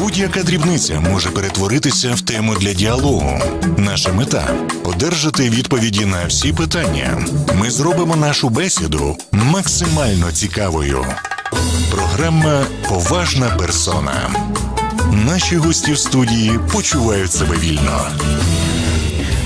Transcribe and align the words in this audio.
Будь-яка 0.00 0.42
дрібниця 0.42 1.00
може 1.00 1.30
перетворитися 1.30 2.14
в 2.14 2.20
тему 2.20 2.54
для 2.60 2.72
діалогу. 2.72 3.40
Наша 3.78 4.12
мета 4.12 4.48
одержати 4.84 5.50
відповіді 5.50 6.06
на 6.06 6.24
всі 6.24 6.52
питання. 6.52 7.26
Ми 7.54 7.70
зробимо 7.70 8.16
нашу 8.16 8.48
бесіду 8.48 9.16
максимально 9.32 10.32
цікавою. 10.32 11.06
Програма 11.90 12.62
Поважна 12.88 13.50
персона. 13.50 14.30
Наші 15.12 15.56
гості 15.56 15.92
в 15.92 15.98
студії 15.98 16.60
почувають 16.72 17.32
себе 17.32 17.56
вільно. 17.56 18.08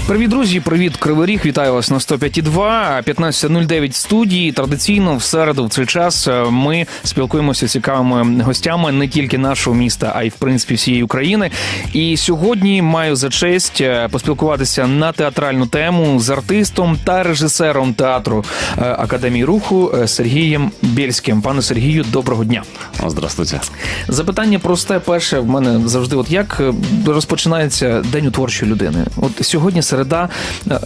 Привіт, 0.07 0.31
друзі! 0.31 0.61
Привіт, 0.61 0.97
Кривий 0.97 1.27
Ріг. 1.27 1.41
Вітаю 1.45 1.73
вас 1.73 1.91
на 1.91 1.99
105.2, 1.99 3.05
15.09 3.05 3.91
в 3.91 3.95
студії. 3.95 4.53
Традиційно 4.53 5.17
в 5.17 5.23
середу 5.23 5.67
в 5.67 5.71
цей 5.71 5.87
час 5.87 6.29
е, 6.29 6.45
ми 6.51 6.87
спілкуємося 7.05 7.69
з 7.69 7.71
цікавими 7.71 8.43
гостями 8.43 8.93
не 8.93 9.09
тільки 9.09 9.39
нашого 9.39 9.77
міста, 9.77 10.13
а 10.17 10.23
й 10.23 10.29
в 10.29 10.33
принципі 10.33 10.75
всієї 10.75 11.03
України. 11.03 11.51
І 11.93 12.17
сьогодні 12.17 12.83
маю 12.83 13.17
за 13.17 13.31
честь 13.31 13.81
е, 13.81 14.09
поспілкуватися 14.11 14.87
на 14.87 15.13
театральну 15.13 15.67
тему 15.67 16.21
з 16.21 16.31
артистом 16.31 16.99
та 17.05 17.23
режисером 17.23 17.95
театру 17.95 18.45
е, 18.79 18.97
Академії 18.99 19.45
руху 19.45 19.93
Сергієм 20.07 20.71
Бєльським. 20.83 21.43
Пане 21.43 21.63
Сергію, 21.63 22.05
доброго 22.13 22.45
дня. 22.45 22.63
Здравствуйте. 23.07 23.61
Запитання 24.09 24.59
просте. 24.59 24.99
Перше 24.99 25.39
в 25.39 25.47
мене 25.47 25.89
завжди: 25.89 26.17
от 26.17 26.31
як 26.31 26.63
розпочинається 27.07 28.03
день 28.13 28.27
у 28.27 28.31
творчої 28.31 28.71
людини? 28.73 29.05
От 29.17 29.47
сьогодні 29.47 29.83
середа, 29.95 30.29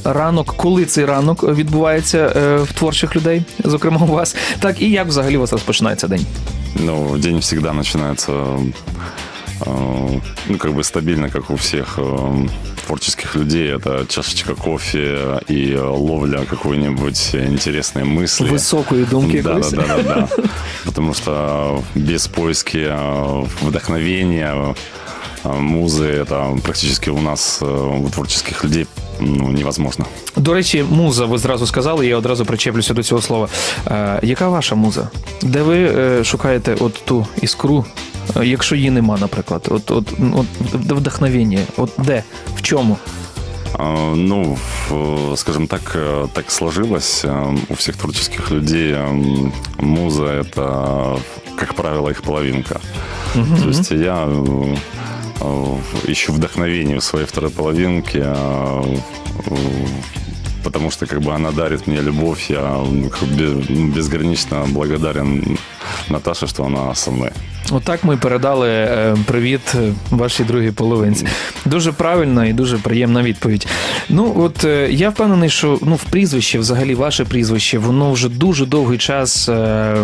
ранок, 0.04 0.54
коли 0.56 0.84
цей 0.84 1.04
ранок 1.04 1.42
відбувається 1.42 2.18
е, 2.18 2.56
в 2.56 2.72
творчих 2.72 3.16
людей, 3.16 3.42
зокрема 3.64 4.00
у 4.00 4.06
вас, 4.06 4.36
так 4.60 4.82
і 4.82 4.90
як 4.90 5.06
взагалі 5.06 5.36
у 5.36 5.40
вас 5.40 5.52
розпочинається 5.52 6.08
день? 6.08 6.26
Ну, 6.74 7.18
день 7.18 7.42
завжди 7.42 7.72
начинается 7.72 8.32
э, 8.32 8.72
ну, 9.67 10.57
как 10.57 10.73
бы 10.73 10.83
стабильно, 10.83 11.29
как 11.29 11.49
у 11.49 11.55
всех 11.55 11.95
э, 11.97 12.47
творческих 12.85 13.35
людей. 13.35 13.75
Это 13.75 14.05
чашечка 14.07 14.55
кофе 14.55 15.39
и 15.47 15.75
ловля 15.77 16.45
какой-нибудь 16.45 17.35
интересной 17.35 18.03
мысли. 18.03 18.49
Высокую 18.49 19.05
думки. 19.05 19.41
Да, 19.41 19.59
да, 19.59 19.69
да, 19.71 19.85
да, 19.85 20.03
да. 20.03 20.29
Потому 20.85 21.13
что 21.13 21.83
без 21.95 22.27
поиски 22.27 22.87
э, 22.89 23.45
вдохновения 23.61 24.75
музы 25.43 26.05
это 26.05 26.57
практически 26.63 27.09
у 27.09 27.21
нас 27.21 27.61
у 27.61 28.09
творчих 28.09 28.63
людей 28.63 28.87
ну, 29.19 29.49
невозможно. 29.49 30.05
До 30.35 30.53
речі, 30.53 30.85
муза, 30.89 31.25
ви 31.25 31.37
зразу 31.37 31.67
сказали, 31.67 32.07
я 32.07 32.17
одразу 32.17 32.45
причеплюся 32.45 32.93
до 32.93 33.03
цього 33.03 33.21
слова. 33.21 33.47
Е, 33.87 34.19
Яка 34.23 34.49
ваша 34.49 34.75
муза? 34.75 35.07
Де 35.41 35.61
ви 35.61 35.77
е, 35.77 36.23
шукаєте 36.23 36.75
от 36.79 36.93
ту 37.05 37.27
іскру, 37.41 37.85
е, 38.06 38.06
якщо 38.42 38.76
її 38.76 38.90
нема, 38.90 39.18
наприклад? 39.18 39.68
От, 39.70 39.90
от, 39.90 40.12
от 40.34 40.46
вдохновення? 40.72 41.60
От 41.76 41.90
де? 41.98 42.22
В 42.56 42.62
чому? 42.62 42.96
Ну, 44.14 44.58
скажем 45.36 45.66
так, 45.66 45.96
так 46.32 46.50
сложилось. 46.50 47.24
У 47.68 47.74
всех 47.74 47.96
творческих 47.96 48.50
людей 48.50 48.96
муза– 49.78 50.24
это, 50.40 51.18
как 51.56 51.74
правило, 51.74 52.10
их 52.10 52.22
половинка. 52.22 52.80
Угу. 53.34 53.62
То 53.62 53.68
есть 53.68 53.90
я 53.90 54.28
ищу 56.08 56.32
вдохновение 56.32 56.98
в 56.98 57.04
своей 57.04 57.26
второй 57.26 57.50
половинке, 57.50 58.22
а, 58.26 58.82
потому 60.64 60.90
что 60.90 61.06
как 61.06 61.20
бы 61.20 61.32
она 61.34 61.50
дарит 61.52 61.86
мне 61.86 62.00
любовь, 62.00 62.50
я 62.50 62.84
безгранично 63.94 64.64
благодарен 64.68 65.58
Наташе, 66.08 66.46
что 66.46 66.64
она 66.64 66.94
со 66.94 67.10
мной. 67.10 67.30
Отак 67.72 68.04
ми 68.04 68.16
передали 68.16 68.68
е, 68.68 69.16
привіт 69.26 69.74
вашій 70.10 70.44
другій 70.44 70.70
половинці. 70.70 71.26
Дуже 71.64 71.92
правильна 71.92 72.46
і 72.46 72.52
дуже 72.52 72.78
приємна 72.78 73.22
відповідь. 73.22 73.66
Ну 74.08 74.34
от 74.36 74.64
е, 74.64 74.88
я 74.90 75.10
впевнений, 75.10 75.50
що 75.50 75.78
ну 75.82 75.94
в 75.94 76.04
прізвище, 76.04 76.58
взагалі, 76.58 76.94
ваше 76.94 77.24
прізвище, 77.24 77.78
воно 77.78 78.12
вже 78.12 78.28
дуже 78.28 78.66
довгий 78.66 78.98
час 78.98 79.48
е, 79.48 79.96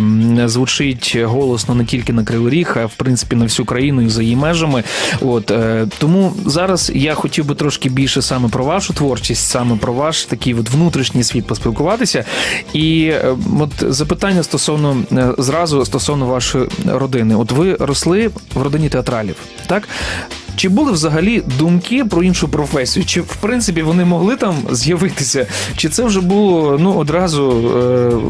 звучить 0.44 1.16
голосно 1.22 1.74
не 1.74 1.84
тільки 1.84 2.12
на 2.12 2.24
Кривий 2.24 2.50
Ріг, 2.50 2.76
а 2.76 2.86
в 2.86 2.94
принципі 2.94 3.36
на 3.36 3.44
всю 3.44 3.66
країну 3.66 4.02
і 4.02 4.08
за 4.08 4.22
її 4.22 4.36
межами. 4.36 4.82
От 5.20 5.52
тому 5.98 6.32
зараз 6.46 6.92
я 6.94 7.14
хотів 7.14 7.46
би 7.46 7.54
трошки 7.54 7.88
більше 7.88 8.22
саме 8.22 8.48
про 8.48 8.64
вашу 8.64 8.92
творчість, 8.92 9.46
саме 9.46 9.76
про 9.76 9.92
ваш 9.92 10.24
такий 10.24 10.54
от 10.54 10.70
внутрішній 10.70 11.24
світ 11.24 11.46
поспілкуватися. 11.46 12.24
І 12.72 13.12
от 13.60 13.94
запитання 13.94 14.42
стосовно 14.42 14.96
зразу 15.38 15.84
стосовно 15.84 16.26
вашої 16.26 16.68
родини. 16.86 17.34
От 17.34 17.53
ви 17.53 17.75
росли 17.75 18.29
в 18.55 18.61
родині 18.61 18.89
театралів, 18.89 19.35
так? 19.67 19.87
Чи 20.59 20.69
були 20.69 20.91
взагалі 20.91 21.43
думки 21.59 22.05
про 22.05 22.23
іншу 22.23 22.47
професію? 22.47 23.05
Чи 23.05 23.21
в 23.21 23.35
принципі 23.35 23.81
вони 23.81 24.05
могли 24.05 24.35
там 24.35 24.55
з'явитися? 24.71 25.47
Чи 25.75 25.89
це 25.89 26.03
вже 26.03 26.21
було 26.21 26.77
ну 26.79 26.93
одразу 26.93 27.51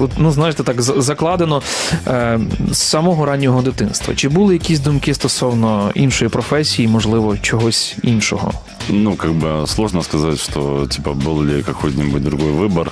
е, 0.02 0.08
ну 0.18 0.32
знаєте, 0.32 0.64
так 0.64 0.82
закладено 0.82 1.62
е, 2.08 2.40
з 2.72 2.78
самого 2.78 3.26
раннього 3.26 3.62
дитинства? 3.62 4.16
Чи 4.16 4.30
були 4.30 4.54
якісь 4.54 4.80
думки 4.80 5.14
стосовно 5.14 5.92
іншої 5.96 6.30
професії, 6.30 6.88
можливо, 6.88 7.38
чогось 7.38 7.96
іншого? 8.04 8.54
Ну, 8.90 9.16
как 9.16 9.32
бы 9.32 9.68
сложно 9.68 10.04
сказать, 10.04 10.40
что 10.40 10.88
типа 10.88 11.12
был 11.12 11.46
ли 11.46 11.64
какой-нибудь 11.64 12.24
другой 12.24 12.52
выбор. 12.52 12.92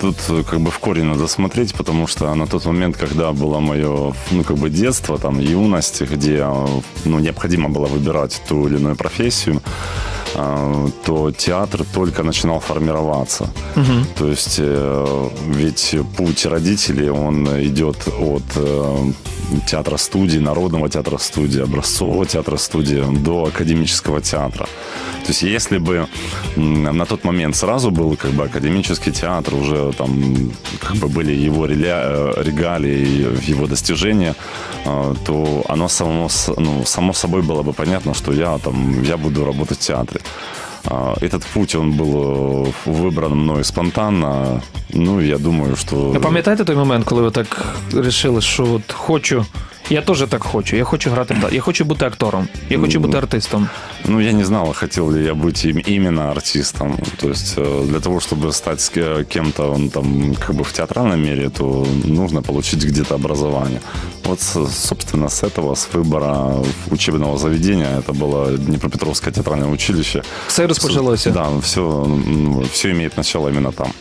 Тут 0.00 0.16
как 0.48 0.60
бы 0.60 0.70
в 0.70 0.78
корень 0.78 1.04
надо 1.04 1.26
смотреть, 1.26 1.74
потому 1.74 2.06
что 2.06 2.34
на 2.34 2.46
тот 2.46 2.64
момент, 2.66 2.96
когда 2.96 3.32
было 3.32 3.60
мое, 3.60 4.14
ну, 4.30 4.44
как 4.44 4.56
бы 4.56 4.70
детство, 4.70 5.18
там, 5.18 5.40
юность, 5.40 6.02
где, 6.02 6.46
ну, 7.04 7.18
необходимо 7.18 7.68
было 7.68 7.86
выбирать 7.86 8.40
ту 8.48 8.68
или 8.68 8.76
иную 8.76 8.96
профессию, 8.96 9.60
то 11.04 11.30
театр 11.32 11.84
только 11.94 12.22
начинал 12.22 12.60
формироваться. 12.60 13.50
Угу. 13.76 14.06
То 14.18 14.28
есть 14.28 14.56
э, 14.58 15.28
ведь 15.48 15.96
путь 16.16 16.46
родителей, 16.46 17.10
он 17.10 17.46
идет 17.62 17.96
от 18.20 18.42
э, 18.56 19.12
театра 19.66 19.96
студии, 19.96 20.38
народного 20.38 20.88
театра 20.88 21.18
студии, 21.18 21.62
образцового 21.62 22.26
театра 22.26 22.56
студии 22.58 23.04
до 23.24 23.44
академического 23.44 24.20
театра. 24.20 24.66
То 25.22 25.28
есть 25.28 25.42
если 25.42 25.78
бы 25.78 26.06
на 26.56 27.04
тот 27.04 27.24
момент 27.24 27.56
сразу 27.56 27.90
был 27.90 28.16
как 28.16 28.30
бы 28.30 28.44
академический 28.44 29.12
театр, 29.12 29.54
уже 29.54 29.92
там 29.92 30.52
как 30.80 30.96
бы 30.96 31.08
были 31.08 31.32
его 31.32 31.66
э, 31.66 32.42
регалии, 32.42 33.50
его 33.50 33.66
достижения, 33.66 34.34
то 35.24 35.64
оно 35.68 35.88
само, 35.88 36.28
ну, 36.56 36.84
само 36.86 37.12
собой 37.12 37.42
было 37.42 37.62
бы 37.62 37.72
понятно, 37.72 38.14
что 38.14 38.32
я 38.32 38.58
там 38.58 39.02
я 39.02 39.16
буду 39.16 39.44
работать 39.44 39.78
в 39.78 39.86
театре. 39.86 40.20
Этот 41.20 41.44
путь, 41.54 41.74
он 41.74 41.92
был 41.92 42.66
э, 42.66 42.90
выбран 42.90 43.34
мною 43.34 43.64
спонтанно. 43.64 44.62
Ну, 44.94 45.20
я 45.20 45.38
думаю, 45.38 45.76
что... 45.76 46.12
А 46.16 46.20
пам'ятаєте 46.20 46.64
той 46.64 46.76
момент, 46.76 47.04
коли 47.04 47.22
ви 47.22 47.30
так 47.30 47.74
вирішили, 47.92 48.40
що 48.40 48.64
от 48.64 48.92
хочу 48.92 49.46
я 49.89 50.01
теж 50.01 50.23
так 50.29 50.43
хочу. 50.43 50.75
Я 50.75 50.83
хочу 50.83 51.11
грати 51.11 51.35
Я 51.51 51.61
хочу 51.61 51.85
бути 51.85 52.05
актором. 52.05 52.47
Я 52.69 52.79
хочу 52.79 52.99
бути 52.99 53.17
артистом. 53.17 53.69
Ну, 54.05 54.19
я 54.19 54.31
не 54.31 54.43
знал, 54.43 54.73
хотел 54.73 55.11
ли 55.11 55.25
я 55.25 55.33
быть 55.33 55.65
именно 55.65 56.31
артистом. 56.31 56.97
То 57.19 57.29
есть 57.29 57.53
э, 57.57 57.85
для 57.89 57.99
того, 57.99 58.19
чтобы 58.19 58.51
стать 58.51 58.91
кем-то 59.29 59.71
он 59.71 59.89
там 59.89 60.35
как 60.35 60.55
бы 60.55 60.63
в 60.63 60.73
театральном 60.73 61.19
мире, 61.19 61.49
то 61.49 61.87
нужно 62.05 62.41
получить 62.41 62.85
где-то 62.85 63.15
образование. 63.15 63.79
Вот, 64.23 64.39
собственно, 64.41 65.29
с 65.29 65.43
этого, 65.43 65.75
с 65.75 65.87
выбора 65.93 66.63
учебного 66.91 67.37
заведения, 67.37 67.99
это 67.99 68.13
было 68.13 68.57
Днепропетровское 68.57 69.33
театральное 69.33 69.69
училище. 69.69 70.23
Все 70.47 70.67
розпочалося. 70.67 71.31
Да, 71.31 71.47
все, 71.61 72.07
все 72.71 72.91
имеет 72.91 73.17
начало 73.17 73.49
именно 73.49 73.71
там. 73.71 73.91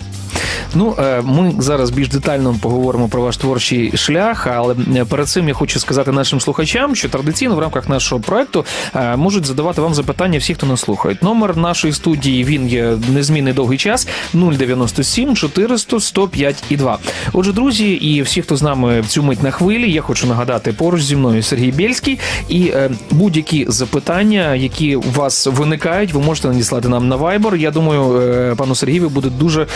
Ну, 0.76 0.96
е, 1.00 1.22
ми 1.26 1.54
зараз 1.60 1.90
більш 1.90 2.10
детально 2.10 2.56
поговоримо 2.62 3.08
про 3.08 3.22
ваш 3.22 3.38
творчий 3.38 3.98
шлях, 3.98 4.48
але 4.48 4.76
е, 4.96 5.06
перед 5.06 5.28
цим 5.28 5.48
я 5.48 5.54
хочу 5.54 5.80
сказати 5.80 6.12
нашим 6.12 6.40
слухачам, 6.40 6.96
що 6.96 7.10
традиційно 7.10 7.56
в 7.56 7.60
рамках 7.60 7.90
нашого 7.90 8.22
проекту 8.22 8.66
е, 8.96 9.16
можуть 9.16 9.46
задавати 9.46 9.82
вам 9.82 9.94
запитання 9.94 10.40
всі, 10.40 10.54
хто 10.54 10.66
нас 10.66 10.82
слухають. 10.82 11.24
Номер 11.24 11.58
нашої 11.58 11.94
студії 11.94 12.44
він 12.44 12.68
є 12.68 12.98
незмінний 13.14 13.54
довгий 13.54 13.78
час 13.78 14.08
097 14.34 15.36
400 15.36 16.00
105 16.00 16.64
і 16.70 16.78
2. 16.78 16.98
Отже, 17.34 17.54
друзі, 17.54 17.92
і 17.92 18.22
всі, 18.22 18.42
хто 18.42 18.56
з 18.56 18.62
нами 18.62 19.02
в 19.02 19.08
цю 19.08 19.24
мить 19.24 19.44
на 19.44 19.52
хвилі, 19.52 19.92
я 19.92 20.02
хочу 20.02 20.28
нагадати 20.28 20.74
поруч 20.74 21.02
зі 21.02 21.16
мною 21.16 21.44
Сергій 21.44 21.72
Бєльський. 21.72 22.20
І 22.50 22.74
будь-які 23.12 23.66
запитання, 23.70 24.56
які 24.56 24.96
у 24.96 25.12
вас 25.16 25.48
виникають, 25.48 26.14
ви 26.14 26.22
можете 26.22 26.48
надіслати 26.48 26.90
нам 26.90 27.08
на 27.08 27.18
Viber. 27.18 27.56
Я 27.56 27.72
думаю, 27.72 28.56
пану 28.56 28.76
Сергію 28.76 29.10
буде 29.10 29.30
дуже 29.30 29.68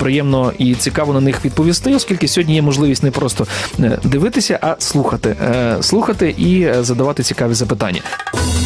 приємно 0.00 0.52
і 0.58 0.74
цікаво 0.74 1.12
на 1.12 1.20
них 1.20 1.44
відповісти, 1.44 1.94
оскільки 1.94 2.28
сьогодні 2.28 2.54
є 2.54 2.62
можливість 2.62 3.02
не 3.02 3.10
просто 3.10 3.46
е, 3.80 3.98
дивитися, 4.04 4.58
а 4.62 4.76
слухати, 4.78 5.36
е, 5.42 5.76
слухати 5.80 6.34
і 6.38 6.62
е, 6.62 6.84
задавати 6.84 7.22
цікаві 7.22 7.54
запитання. 7.54 8.00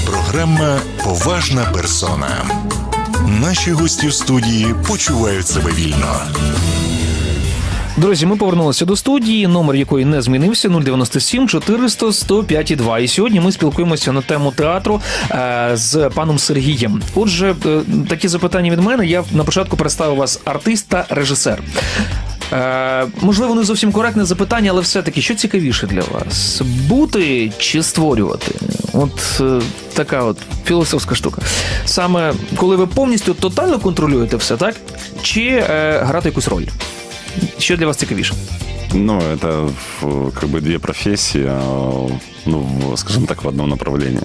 Програма 0.06 0.78
Поважна 1.04 1.64
персона. 1.74 2.44
Наші 3.40 3.72
гості 3.72 4.08
в 4.08 4.14
студії 4.14 4.74
почувають 4.88 5.48
себе 5.48 5.70
вільно. 5.72 6.20
Друзі, 7.96 8.26
ми 8.26 8.36
повернулися 8.36 8.84
до 8.84 8.96
студії, 8.96 9.46
номер 9.46 9.76
якої 9.76 10.04
не 10.04 10.22
змінився 10.22 10.68
097 10.68 11.48
400 11.48 12.12
105 12.12 12.70
і 12.70 12.76
2. 12.76 12.98
І 12.98 13.08
сьогодні 13.08 13.40
ми 13.40 13.52
спілкуємося 13.52 14.12
на 14.12 14.20
тему 14.22 14.52
театру 14.56 15.00
е, 15.30 15.70
з 15.74 16.10
паном 16.14 16.38
Сергієм. 16.38 17.02
Отже, 17.14 17.54
е, 17.66 17.80
такі 18.08 18.28
запитання 18.28 18.70
від 18.70 18.80
мене. 18.80 19.06
Я 19.06 19.24
на 19.32 19.44
початку 19.44 19.76
представив 19.76 20.16
вас 20.16 20.40
артист 20.44 20.88
та 20.88 21.06
режисер. 21.08 21.62
Е, 22.52 23.06
можливо, 23.20 23.54
не 23.54 23.62
зовсім 23.62 23.92
коректне 23.92 24.24
запитання, 24.24 24.70
але 24.70 24.80
все-таки 24.80 25.22
що 25.22 25.34
цікавіше 25.34 25.86
для 25.86 26.00
вас? 26.00 26.62
Бути 26.88 27.52
чи 27.58 27.82
створювати? 27.82 28.54
От 28.92 29.40
е, 29.40 29.60
така 29.94 30.24
от 30.24 30.38
філософська 30.64 31.14
штука. 31.14 31.42
Саме 31.84 32.34
коли 32.56 32.76
ви 32.76 32.86
повністю 32.86 33.34
тотально 33.34 33.78
контролюєте 33.78 34.36
все, 34.36 34.56
так? 34.56 34.74
Чи 35.22 35.42
е, 35.42 36.00
грати 36.04 36.28
якусь 36.28 36.48
роль? 36.48 36.64
Що 37.58 37.76
для 37.76 37.86
вас 37.86 37.96
цікавіше? 37.96 38.34
Ну, 38.94 39.18
это 39.18 39.70
как 40.40 40.48
бы 40.48 40.60
две 40.60 40.78
профессии, 40.78 41.44
а, 41.48 41.60
ну, 42.46 42.96
скажем 42.96 43.26
так, 43.26 43.42
в 43.42 43.48
одном 43.48 43.68
направлении. 43.68 44.22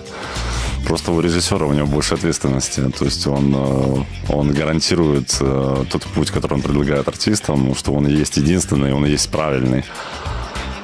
Просто 0.88 1.12
у 1.12 1.22
режиссера 1.22 1.66
у 1.66 1.74
него 1.74 1.88
больше 1.88 2.16
ответственности. 2.16 2.82
То 2.98 3.06
есть 3.06 3.28
он, 3.28 3.56
э, 3.56 4.04
он 4.30 4.52
гарантирует 4.54 5.38
э, 5.42 5.86
тот 5.90 6.04
путь, 6.04 6.32
который 6.32 6.54
он 6.54 6.62
предлагает 6.62 7.08
артистам, 7.08 7.76
что 7.76 7.94
он 7.94 8.08
есть 8.08 8.38
единственный, 8.38 8.94
он 8.94 9.06
есть 9.06 9.30
правильный. 9.30 9.84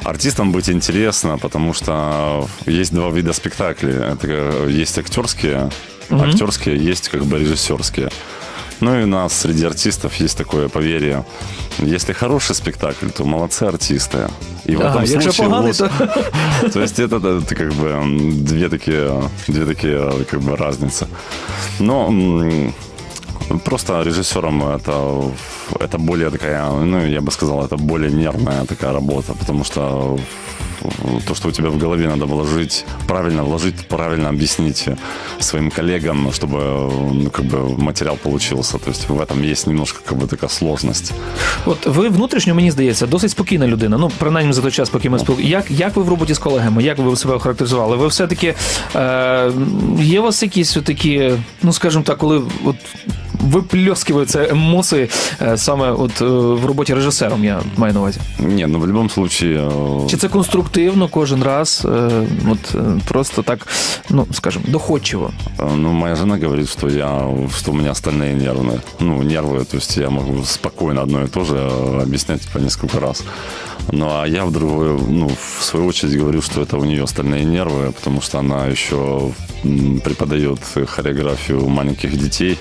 Артистам 0.04 0.52
быть 0.52 0.70
интересно, 0.70 1.38
потому 1.38 1.74
что 1.74 2.48
есть 2.68 2.94
два 2.94 3.10
вида 3.10 3.34
спектаклей. 3.34 3.94
Это 3.94 4.28
э, 4.28 4.68
есть 4.70 4.98
актерские, 4.98 5.70
актерские, 6.10 6.78
есть 6.78 7.10
как 7.10 7.26
бы 7.26 7.40
режиссерские. 7.40 8.10
Ну 8.86 9.00
и 9.00 9.04
у 9.04 9.08
нас 9.08 9.34
среди 9.34 9.66
артистов 9.66 10.14
есть 10.22 10.38
такое 10.38 10.70
поверье. 10.70 11.26
Если 11.80 12.14
хороший 12.14 12.54
спектакль, 12.54 13.08
то 13.10 13.26
молодцы 13.26 13.64
артисты. 13.64 14.18
И 14.66 14.76
в 14.76 14.82
Ага, 14.82 15.04
этом 15.04 15.22
случае 15.22 15.50
поганий, 15.50 15.72
вот- 15.72 15.78
то 16.62 16.70
то 16.74 16.82
есть 16.82 17.00
это, 17.00 17.16
это 17.16 17.56
как 17.56 17.74
бы 17.74 17.96
две 18.46 18.70
такие, 18.70 19.24
две 19.48 19.66
такие 19.66 20.12
как 20.30 20.40
бы 20.40 20.56
разницы. 20.56 21.08
Но 21.80 22.14
просто 23.64 24.04
режиссером 24.04 24.64
это, 24.64 25.32
это 25.80 25.98
более 25.98 26.30
такая, 26.30 26.70
ну, 26.70 27.08
я 27.08 27.22
бы 27.22 27.32
сказал, 27.32 27.66
это 27.66 27.78
более 27.78 28.12
нервная 28.12 28.66
такая 28.66 28.94
работа, 28.94 29.34
потому 29.34 29.64
что 29.64 30.20
то, 31.27 31.35
что 31.35 31.49
у 31.49 31.53
тебя 31.53 31.69
в 31.69 31.79
голове 31.79 32.09
надо 32.09 32.27
вложить, 32.27 32.85
правильно 33.07 33.43
вложить, 33.43 33.75
правильно 33.89 34.29
объяснить 34.29 34.89
своим 35.39 35.71
коллегам, 35.71 36.33
чтобы 36.33 36.59
ну, 37.13 37.31
как 37.31 37.45
бы 37.45 37.79
материал 37.79 38.17
получился. 38.17 38.79
То 38.79 38.91
есть 38.91 39.09
в 39.09 39.21
этом 39.21 39.43
есть 39.43 39.67
немножко 39.67 40.01
как 40.05 40.19
бы 40.19 40.27
такая 40.27 40.51
сложность. 40.51 41.13
От 41.67 41.87
ви 41.87 42.09
внутрішньо, 42.09 42.55
мені 42.55 42.71
здається, 42.71 43.07
досить 43.07 43.31
спокійна 43.31 43.67
людина. 43.67 43.99
Ну, 43.99 44.11
принаймні 44.19 44.53
за 44.53 44.63
той 44.63 44.71
час, 44.71 44.91
поки 44.91 45.11
ми 45.11 45.19
спілкуємося. 45.19 45.57
Як, 45.57 45.71
як 45.71 45.97
ви 45.97 46.03
в 46.03 46.09
роботі 46.09 46.35
з 46.35 46.39
колегами? 46.39 46.83
Як 46.83 46.99
ви 46.99 47.17
себе 47.17 47.35
охарактеризували? 47.35 47.97
Ви 47.97 48.07
все-таки 48.07 48.55
е, 48.97 49.53
є 50.01 50.21
у 50.21 50.23
вас 50.23 50.43
якісь 50.43 50.73
такі, 50.85 51.33
ну 51.63 51.73
скажімо 51.73 52.05
так, 52.07 52.19
коли 52.19 52.43
от 52.65 52.77
випльоскиваються 53.45 54.49
емоції 54.51 55.09
е, 55.43 55.57
саме 55.57 55.91
от 55.91 56.23
е, 56.23 56.25
в 56.25 56.67
роботі 56.67 56.95
режисером, 56.95 57.45
я 57.45 57.61
маю 57.77 57.95
на 57.95 58.01
увазі. 58.01 58.21
Не, 58.39 58.67
ну 58.67 58.79
в 58.79 58.89
любом 58.89 59.11
случае... 59.11 59.61
э, 59.69 60.07
Чи 60.11 60.17
це 60.17 60.29
конструктивно 60.29 61.09
кожен 61.09 61.43
раз? 61.43 61.83
е, 61.85 62.11
От 62.51 62.75
е, 62.75 62.79
просто 63.09 63.43
так, 63.43 63.67
ну 64.11 64.27
скажімо, 64.33 64.65
доходчиво. 64.69 65.31
Э, 65.59 65.77
Ну, 65.77 65.93
моя 65.93 66.17
жена 66.17 66.39
говорит, 66.39 66.69
что 66.71 66.89
я, 66.89 67.25
что 67.59 67.71
у 67.73 67.75
меня 67.75 67.91
остальные 67.91 68.35
нервные. 68.35 68.81
Ну, 69.01 69.23
нервы, 69.23 69.65
то 69.65 69.77
есть 69.77 69.97
я 69.97 70.11
могу 70.11 70.45
спокойно 70.45 71.03
одно 71.03 71.23
и 71.23 71.27
то 71.29 71.45
же 71.45 71.57
э, 71.57 72.03
объяснять 72.03 72.49
по 72.53 72.59
несколько 72.59 73.01
раз. 73.01 73.25
Ну, 73.93 74.07
а 74.07 74.27
я 74.27 74.45
в 74.45 74.53
другой, 74.53 74.99
ну, 75.09 75.31
в 75.59 75.65
свою 75.65 75.87
очередь 75.87 76.21
говорю, 76.21 76.43
что 76.43 76.61
это 76.63 76.77
у 76.79 76.85
нее 76.85 77.03
остальные 77.03 77.45
нервы, 77.45 77.93
потому 77.93 78.21
что 78.21 78.39
она 78.39 78.67
еще 78.73 79.21
м, 79.65 80.01
преподает 80.05 80.59
хореографию 80.87 81.69
маленьких 81.69 82.19
детей. 82.19 82.59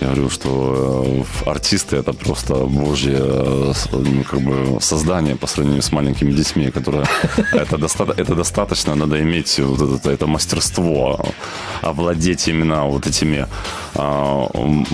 Я 0.00 0.06
говорю, 0.06 0.30
что 0.30 1.04
э, 1.46 1.50
артисты 1.50 1.96
это 1.96 2.12
просто 2.12 2.54
божье 2.54 3.16
э, 3.18 3.72
с- 3.74 3.88
ну, 3.92 4.24
как 4.30 4.40
бы 4.40 4.80
создание 4.80 5.36
по 5.36 5.46
сравнению 5.46 5.82
с 5.82 5.92
маленькими 5.92 6.32
детьми, 6.32 6.70
которые 6.70 7.04
это, 7.52 7.78
доста- 7.78 8.14
это 8.16 8.34
достаточно, 8.34 8.94
надо 8.94 9.16
иметь 9.22 9.58
вот 9.58 9.80
это, 10.00 10.10
это 10.10 10.26
мастерство, 10.26 11.18
овладеть 11.82 12.48
именно 12.48 12.84
вот 12.86 13.06
этими 13.06 13.46
а, 13.94 14.46
м, 14.54 14.86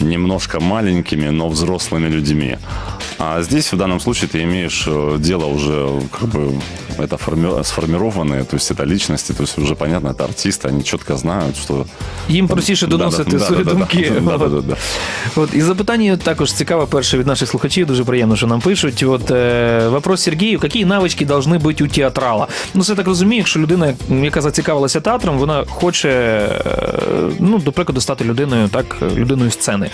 немножко 0.00 0.60
маленькими, 0.60 1.30
но 1.30 1.48
взрослыми 1.48 2.08
людьми. 2.08 2.56
А 3.18 3.42
здесь 3.42 3.72
в 3.72 3.76
данном 3.76 4.00
случае 4.00 4.28
ты 4.28 4.42
имеешь 4.42 4.84
э, 4.88 5.16
дело 5.18 5.46
уже 5.46 6.00
как 6.20 6.28
бы 6.28 6.52
это 6.98 7.16
форми- 7.16 7.64
сформированные, 7.64 8.44
то 8.44 8.56
есть 8.56 8.70
это 8.70 8.84
личности, 8.84 9.32
то 9.32 9.42
есть 9.42 9.58
уже 9.58 9.74
понятно, 9.74 10.08
это 10.08 10.24
артисты, 10.24 10.68
они 10.68 10.82
четко 10.82 11.16
знают, 11.16 11.56
что 11.56 11.86
Їм 12.28 12.48
простіше 12.48 12.86
доносити 12.86 13.30
Да-да, 13.30 13.44
свої 13.44 13.64
да-да-да. 13.64 13.78
думки. 13.78 14.20
Да-да-да. 14.49 14.75
От 15.35 15.53
і 15.53 15.61
запитання 15.61 16.17
також 16.17 16.53
цікаве 16.53 16.85
перше 16.85 17.17
від 17.17 17.27
наших 17.27 17.49
слухачів. 17.49 17.87
Дуже 17.87 18.03
приємно, 18.03 18.35
що 18.35 18.47
нам 18.47 18.61
пишуть. 18.61 19.03
От 19.03 19.31
е, 19.31 19.87
вопрос 19.87 20.23
Сергію, 20.23 20.59
які 20.63 20.85
навички 20.85 21.25
должны 21.25 21.59
бути 21.59 21.83
у 21.83 21.87
театрала? 21.87 22.47
Ну, 22.73 22.83
це 22.83 22.95
так 22.95 23.07
розумію, 23.07 23.37
якщо 23.37 23.59
людина, 23.59 23.93
яка 24.09 24.41
зацікавилася 24.41 25.01
театром, 25.01 25.37
вона 25.37 25.65
хоче, 25.67 26.09
е, 26.09 26.49
ну, 27.39 27.59
до 27.59 27.71
прикладу, 27.71 28.01
стати 28.01 28.23
людиною, 28.23 28.67
так, 28.67 28.97
людиною 29.15 29.51
сцени. 29.51 29.89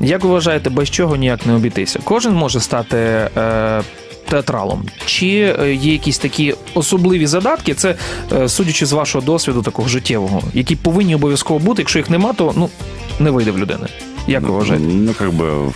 Як 0.00 0.24
ви 0.24 0.30
вважаєте, 0.30 0.70
без 0.70 0.90
чого 0.90 1.16
ніяк 1.16 1.46
не 1.46 1.54
обійтися? 1.54 2.00
Кожен 2.04 2.34
може 2.34 2.60
стати. 2.60 2.96
Е, 3.36 3.82
Театралом, 4.28 4.84
чи 5.06 5.56
е, 5.60 5.74
є 5.74 5.92
якісь 5.92 6.18
такі 6.18 6.54
особливі 6.74 7.26
задатки, 7.26 7.74
це 7.74 7.94
е, 8.32 8.48
судячи 8.48 8.86
з 8.86 8.92
вашого 8.92 9.24
досвіду 9.24 9.62
такого 9.62 9.88
життєвого, 9.88 10.42
які 10.54 10.76
повинні 10.76 11.14
обов'язково 11.14 11.60
бути. 11.60 11.82
Якщо 11.82 11.98
їх 11.98 12.10
нема, 12.10 12.32
то 12.32 12.52
ну 12.56 12.70
не 13.20 13.30
вийде 13.30 13.50
в 13.50 13.58
людини. 13.58 13.86
Як 14.26 14.42
ви 14.42 14.50
вважаєте? 14.50 14.86
Ну, 14.86 15.14
как 15.18 15.30
бы, 15.30 15.72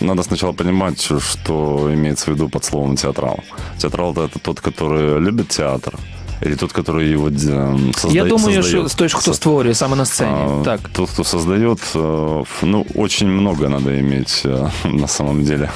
надо 0.00 0.22
сначала 0.22 0.52
понимать, 0.52 1.12
что 1.18 1.90
имеется 1.92 2.30
в 2.30 2.34
виду 2.34 2.48
под 2.48 2.64
словом 2.64 2.96
театрал. 2.96 3.38
Театрал 3.78 4.12
это 4.12 4.38
тот, 4.42 4.60
который 4.60 5.20
любит 5.20 5.48
театр, 5.48 5.94
или 6.42 6.54
тот, 6.54 6.72
который 6.72 7.12
его 7.12 7.28
э, 7.28 7.92
создает. 7.94 8.14
Я 8.14 8.24
думаю, 8.24 8.62
создает. 8.62 8.90
що 8.90 8.98
той, 8.98 9.08
хто 9.08 9.34
створює 9.34 9.74
саме 9.74 9.96
на 9.96 10.04
сцені. 10.04 10.30
А, 10.30 10.64
так. 10.64 10.80
Тот, 10.92 11.10
кто 11.10 11.24
создает, 11.24 11.78
э, 11.94 12.44
ну, 12.62 12.86
очень 12.94 13.28
много 13.28 13.68
надо 13.68 13.90
иметь 13.90 14.42
э, 14.44 14.70
на 14.84 15.08
самом 15.08 15.44
деле 15.44 15.70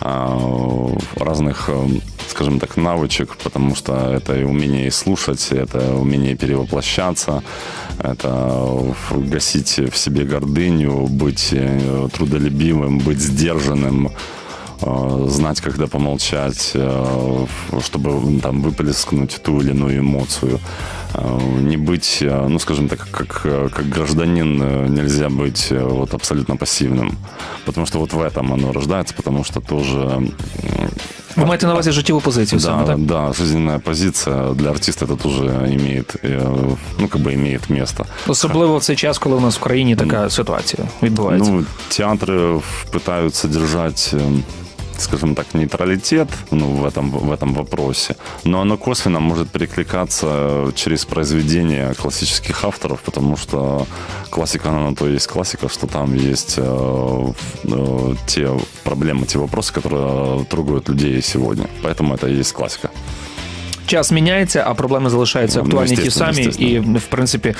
а, 0.00 0.38
разных, 1.16 1.70
скажем 2.28 2.58
так, 2.58 2.76
навычек, 2.76 3.36
потому 3.42 3.74
что 3.74 3.92
это 3.92 4.40
и 4.40 4.44
умение 4.44 4.90
слушать, 4.90 5.48
это 5.52 6.00
умение 6.00 6.36
перевоплощаться, 6.36 7.42
это 7.98 8.94
гасить 9.10 9.78
в 9.92 9.96
себе 9.96 10.24
гордыню, 10.24 11.06
быть 11.10 11.54
трудолюбивым, 12.12 12.98
быть 12.98 13.20
сдержанным, 13.20 14.10
знать, 15.27 15.61
когда 15.61 15.87
помолчать, 15.87 16.71
э, 16.75 17.03
ф- 17.43 17.85
чтобы 17.85 18.39
там 18.41 18.61
выплескнуть 18.61 19.39
ту 19.43 19.61
или 19.61 19.71
иную 19.71 19.99
эмоцию. 19.99 20.59
Э, 21.15 21.39
Не 21.61 21.77
быть, 21.77 22.19
э, 22.21 22.47
ну, 22.49 22.59
скажем 22.59 22.87
так, 22.87 23.07
как, 23.11 23.41
э, 23.45 23.69
как 23.69 23.85
гражданин 23.89 24.61
э, 24.61 24.87
нельзя 24.89 25.29
быть 25.29 25.67
э, 25.71 25.83
вот 25.83 26.13
абсолютно 26.13 26.55
пассивным. 26.55 27.11
Потому 27.65 27.85
что 27.87 27.99
вот 27.99 28.13
в 28.13 28.19
этом 28.21 28.53
оно 28.53 28.73
рождается, 28.73 29.13
потому 29.17 29.43
что 29.43 29.59
тоже 29.59 29.99
м, 29.99 30.31
Ви 31.35 31.45
маєте 31.45 31.67
на 31.67 31.73
увазі 31.73 31.91
життєву 31.91 32.21
позицію 32.21 32.59
саме, 32.59 32.83
да, 32.85 32.91
так? 32.91 32.99
да, 32.99 33.33
жизненная 33.33 33.79
позиция 33.79 34.53
для 34.53 34.69
артиста 34.69 35.05
это 35.05 35.17
тоже 35.17 35.45
имеет, 35.73 36.15
э, 36.23 36.41
ну, 36.99 37.07
как 37.07 37.21
бы 37.21 37.33
имеет 37.33 37.69
место. 37.69 38.05
Особливо 38.27 38.77
в 38.77 38.83
цей 38.83 38.95
час, 38.95 39.17
коли 39.17 39.35
у 39.35 39.39
нас 39.41 39.57
в 39.57 39.59
країні 39.59 39.95
така 39.95 40.29
ситуація 40.29 40.83
відбувається. 41.03 41.51
Ну, 41.51 41.65
театры 41.89 42.61
пытаются 42.93 43.47
держать, 43.47 44.13
э, 44.13 44.39
скажем 45.00 45.34
так, 45.34 45.54
нейтралитет 45.54 46.28
ну, 46.50 46.74
в, 46.74 46.84
этом, 46.84 47.10
в 47.10 47.32
этом 47.32 47.54
вопросе, 47.54 48.16
но 48.44 48.60
оно 48.60 48.76
косвенно 48.76 49.20
может 49.20 49.50
перекликаться 49.50 50.72
через 50.74 51.04
произведения 51.04 51.94
классических 51.94 52.64
авторов, 52.64 53.00
потому 53.00 53.36
что 53.36 53.86
классика, 54.30 54.70
она 54.70 54.90
на 54.90 54.94
то 54.94 55.08
и 55.08 55.12
есть 55.12 55.26
классика, 55.26 55.68
что 55.68 55.86
там 55.86 56.14
есть 56.14 56.54
э, 56.56 57.32
э, 57.64 58.14
те 58.26 58.50
проблемы, 58.84 59.26
те 59.26 59.38
вопросы, 59.38 59.72
которые 59.72 60.44
трогают 60.44 60.88
людей 60.88 61.20
сегодня. 61.22 61.68
Поэтому 61.82 62.14
это 62.14 62.28
и 62.28 62.34
есть 62.34 62.52
классика. 62.52 62.90
Час 63.88 64.12
міняється, 64.12 64.64
а 64.66 64.74
проблеми 64.74 65.10
залишаються 65.10 65.58
Ну, 65.58 65.64
актуальні 65.64 65.96
ті 65.96 66.10
самі. 66.10 66.42
І, 66.42 66.78
в 66.78 67.06
принципі, 67.08 67.54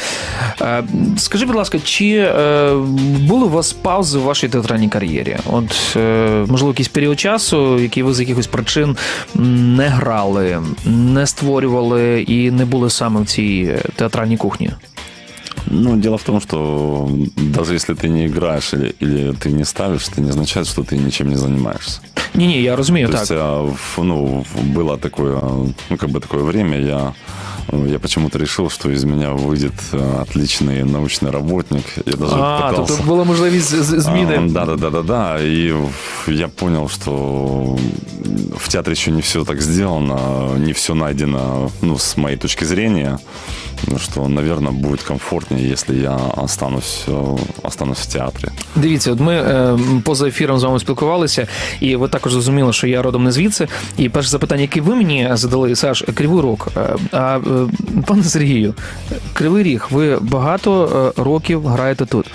е, 0.63 0.85
скажи, 1.17 1.47
будь 1.47 1.57
ласка, 1.57 1.79
чи 1.85 2.17
е, 2.17 2.73
були 3.21 3.45
у 3.47 3.49
вас 3.49 3.73
паузи 3.73 4.19
в 4.19 4.23
вашій 4.23 4.49
театральній 4.49 4.89
кар'єрі? 4.89 5.37
От, 5.47 5.97
е, 5.97 6.45
можливо, 6.49 6.73
якийсь 6.73 6.89
період 6.89 7.21
часу, 7.21 7.79
який 7.79 8.03
ви 8.03 8.15
з 8.15 8.21
якихось 8.21 8.47
причин 8.47 8.97
не 9.35 9.89
грали, 9.89 10.59
не 10.85 11.27
створювали 11.27 12.23
і 12.23 12.51
не 12.51 12.65
були 12.65 12.91
саме 12.91 13.21
в 13.21 13.27
цій 13.27 13.75
театральній 13.97 14.37
кухні? 14.37 14.71
Ну, 15.71 15.97
дело 15.97 16.17
в 16.17 16.23
том, 16.23 16.41
что 16.41 17.09
даже 17.37 17.75
если 17.75 17.95
ты 17.95 18.09
не 18.09 18.27
играешь 18.27 18.73
или, 18.75 18.95
или 19.03 19.33
ты 19.33 19.53
не 19.53 19.65
ставишь, 19.65 20.09
это 20.09 20.21
не 20.21 20.31
означает, 20.31 20.67
что 20.67 20.83
ты 20.83 20.97
ничем 20.99 21.29
не 21.29 21.37
занимаешься. 21.37 22.01
Не-не, 22.35 22.61
я 22.63 22.77
разумею, 22.77 23.07
То 23.09 23.13
так. 23.13 23.21
есть, 23.21 23.33
а, 23.35 23.63
в- 23.97 24.03
ну, 24.05 24.45
было 24.75 24.97
такое, 24.99 25.41
ну, 25.91 25.97
как 25.97 26.11
бы 26.11 26.21
такое 26.21 26.43
время, 26.43 26.79
я, 26.81 27.13
я 27.87 27.99
почему-то 27.99 28.39
решил, 28.39 28.71
что 28.71 28.91
из 28.91 29.05
меня 29.05 29.31
выйдет 29.33 29.73
э, 29.93 30.21
отличный 30.23 30.85
научный 30.85 31.31
работник. 31.31 31.85
Я 32.07 32.13
даже 32.17 32.35
А, 32.37 32.71
пытался... 32.71 32.95
тобто 32.97 33.05
була 33.07 33.25
можливість 33.25 33.67
з- 33.71 33.83
з- 33.83 34.01
зміни. 34.01 34.39
Да, 34.49 34.65
да, 34.65 34.77
да, 34.77 34.91
да, 34.91 35.03
да. 35.03 35.39
И 35.43 35.75
я 36.29 36.49
понял, 36.49 36.89
что 36.89 37.77
в 38.57 38.69
театре 38.69 38.93
еще 38.93 39.11
не 39.11 39.21
все 39.21 39.45
так 39.45 39.61
сделано, 39.63 40.49
не 40.59 40.73
все 40.73 40.95
найдено, 40.95 41.71
ну, 41.83 41.95
с 41.99 42.17
моей 42.17 42.37
точки 42.37 42.65
зрения, 42.67 43.19
что, 43.97 44.29
наверное, 44.29 44.73
будет 44.73 45.03
комфортнее, 45.03 45.58
если 45.59 45.97
я 45.97 46.17
останусь, 46.37 47.05
э, 47.09 47.39
останусь 47.63 47.99
в 47.99 48.07
театре. 48.13 48.53
Дивіться, 48.77 49.13
от 49.13 49.21
ми 49.21 49.35
е, 49.35 49.79
поза 50.05 50.29
ефіром 50.29 50.59
з 50.59 50.63
вами 50.65 50.81
спілкувалися, 50.81 51.47
і 51.81 51.97
ви 51.97 52.09
також 52.09 52.33
зрозуміли, 52.33 52.73
що 52.73 52.87
я 52.87 53.03
родом 53.03 53.25
не 53.25 53.33
звідси. 53.33 53.69
І 53.97 54.09
перше 54.09 54.31
запитання, 54.31 54.63
яке 54.63 54.81
ви 54.81 54.95
мені 54.95 55.29
задали, 55.33 55.77
Саш, 55.77 56.05
Кривий 56.15 56.41
Рог. 56.43 56.69
Е, 56.77 56.97
А 57.13 57.37
е, 57.37 57.41
пане 58.07 58.23
Сергію, 58.23 58.75
Кривий 59.33 59.63
Ріг, 59.63 59.87
ви 59.91 60.19
багато 60.21 61.13
років 61.17 61.67
граєте 61.67 62.07
тут. 62.07 62.27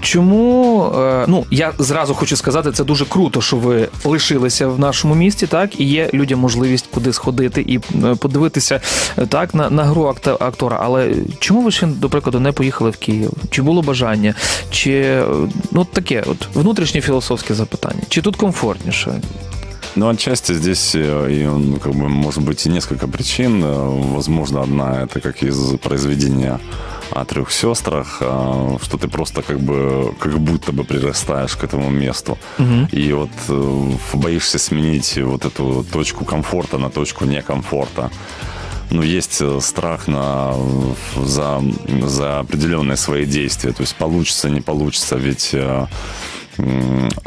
Чому? 0.00 0.92
Ну, 1.28 1.44
я 1.50 1.72
зразу 1.78 2.14
хочу 2.14 2.36
сказати, 2.36 2.72
це 2.72 2.84
дуже 2.84 3.04
круто, 3.04 3.40
що 3.40 3.56
ви 3.56 3.88
лишилися 4.04 4.68
в 4.68 4.78
нашому 4.78 5.14
місті, 5.14 5.46
так, 5.46 5.80
і 5.80 5.84
є 5.84 6.10
людям 6.14 6.38
можливість 6.38 6.86
куди 6.94 7.12
сходити 7.12 7.60
і 7.60 7.78
подивитися 8.18 8.80
так 9.28 9.54
на, 9.54 9.70
на 9.70 9.84
гру 9.84 10.14
актора. 10.40 10.78
Але 10.82 11.14
чому 11.38 11.62
ви 11.62 11.70
ще, 11.70 11.88
до 11.93 12.09
прикладу, 12.09 12.39
не 12.39 12.51
поїхали 12.51 12.89
в 12.89 12.97
Київ? 12.97 13.31
Чи 13.49 13.61
було 13.61 13.81
бажання? 13.81 14.33
Чи 14.71 14.91
е, 14.91 15.25
ну 15.71 15.85
таке, 15.85 16.23
от 16.27 16.47
внутрішнє 16.53 17.01
філософське 17.01 17.53
запитання? 17.53 18.01
Чи 18.09 18.21
тут 18.21 18.35
комфортніше? 18.35 19.21
Ну, 19.95 20.07
отчасти 20.07 20.53
здесь, 20.55 20.95
э, 20.95 21.29
и, 21.31 21.45
ну, 21.45 21.77
как 21.83 21.93
бы, 21.93 22.07
может 22.09 22.43
быть, 22.43 22.67
и 22.67 22.69
несколько 22.69 23.07
причин. 23.07 23.63
Э, 23.63 24.13
Возможно, 24.13 24.61
одна 24.61 25.01
это 25.03 25.19
как 25.19 25.43
из 25.43 25.57
произведения 25.83 26.59
о 27.11 27.25
трех 27.25 27.51
сестрах, 27.51 28.21
э, 28.21 28.77
что 28.83 28.97
ты 28.97 29.07
просто 29.07 29.41
как 29.41 29.59
бы 29.59 30.13
как 30.19 30.39
будто 30.39 30.71
бы 30.71 30.83
прирастаешь 30.83 31.55
к 31.55 31.63
этому 31.63 31.89
месту. 31.89 32.37
И 32.93 33.13
вот 33.13 33.29
э, 33.49 33.91
боишься 34.13 34.59
сменить 34.59 35.17
вот 35.17 35.45
эту 35.45 35.85
точку 35.91 36.25
комфорта 36.25 36.77
на 36.77 36.89
точку 36.89 37.25
некомфорта. 37.25 38.09
Ну, 38.90 39.02
есть 39.02 39.40
э, 39.40 39.60
страх 39.60 40.08
на, 40.08 40.54
за, 41.16 41.62
за 42.02 42.40
определенные 42.40 42.96
свои 42.96 43.24
действия. 43.24 43.72
То 43.72 43.82
есть 43.82 43.96
получится, 43.96 44.50
не 44.50 44.60
получится. 44.60 45.16
Ведь 45.16 45.50
э, 45.52 45.86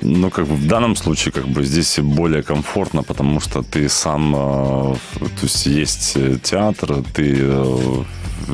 Ну, 0.02 0.30
как 0.30 0.48
бы 0.48 0.56
в 0.56 0.68
данном 0.68 0.96
случае, 0.96 1.32
как 1.34 1.48
бы 1.48 1.66
здесь 1.66 2.00
более 2.00 2.44
комфортно, 2.44 3.04
потому 3.04 3.42
что 3.42 3.62
ты 3.62 3.90
сам, 3.90 4.36
э, 4.36 4.96
то 5.20 5.44
есть 5.44 5.66
есть 5.66 6.18
театр, 6.44 7.04
ты 7.14 7.46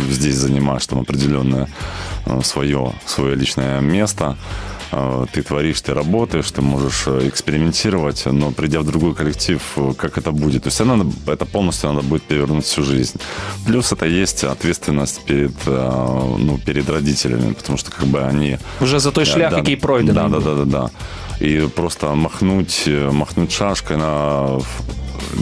здесь 0.09 0.35
занимаешь 0.35 0.87
там 0.87 0.99
определенное 0.99 1.67
свое, 2.41 2.93
свое 3.05 3.35
личное 3.35 3.81
место, 3.81 4.35
ты 5.33 5.41
творишь, 5.43 5.81
ты 5.81 5.93
работаешь, 5.93 6.51
ты 6.51 6.61
можешь 6.61 7.03
э, 7.07 7.27
экспериментировать, 7.27 8.25
но 8.25 8.51
придя 8.51 8.79
в 8.79 8.85
другой 8.85 9.13
коллектив, 9.15 9.61
э, 9.77 9.93
как 9.97 10.17
это 10.17 10.31
будет? 10.31 10.63
То 10.63 10.67
есть 10.67 10.81
это, 10.81 10.95
надо, 10.95 11.09
это 11.27 11.45
полностью 11.45 11.93
надо 11.93 12.07
будет 12.07 12.23
перевернуть 12.23 12.65
всю 12.65 12.83
жизнь. 12.83 13.19
Плюс 13.65 13.91
это 13.91 14.05
есть 14.05 14.43
ответственность 14.43 15.25
перед, 15.25 15.55
э, 15.65 16.35
ну, 16.39 16.59
перед 16.65 16.89
родителями, 16.89 17.53
потому 17.53 17.77
что 17.77 17.91
как 17.91 18.05
бы 18.05 18.19
они 18.19 18.57
Вже 18.79 18.99
за 18.99 19.11
той 19.11 19.25
шлях, 19.25 19.51
да, 19.51 19.57
який 19.57 19.75
пройдений. 19.75 20.13
Да, 20.13 20.27
да, 20.27 20.39
да, 20.39 20.55
да, 20.55 20.65
да. 20.65 20.89
И 21.39 21.67
просто 21.75 22.15
махнуть, 22.15 22.89
махнуть 23.11 23.51
шашкой 23.51 23.97
на 23.97 24.59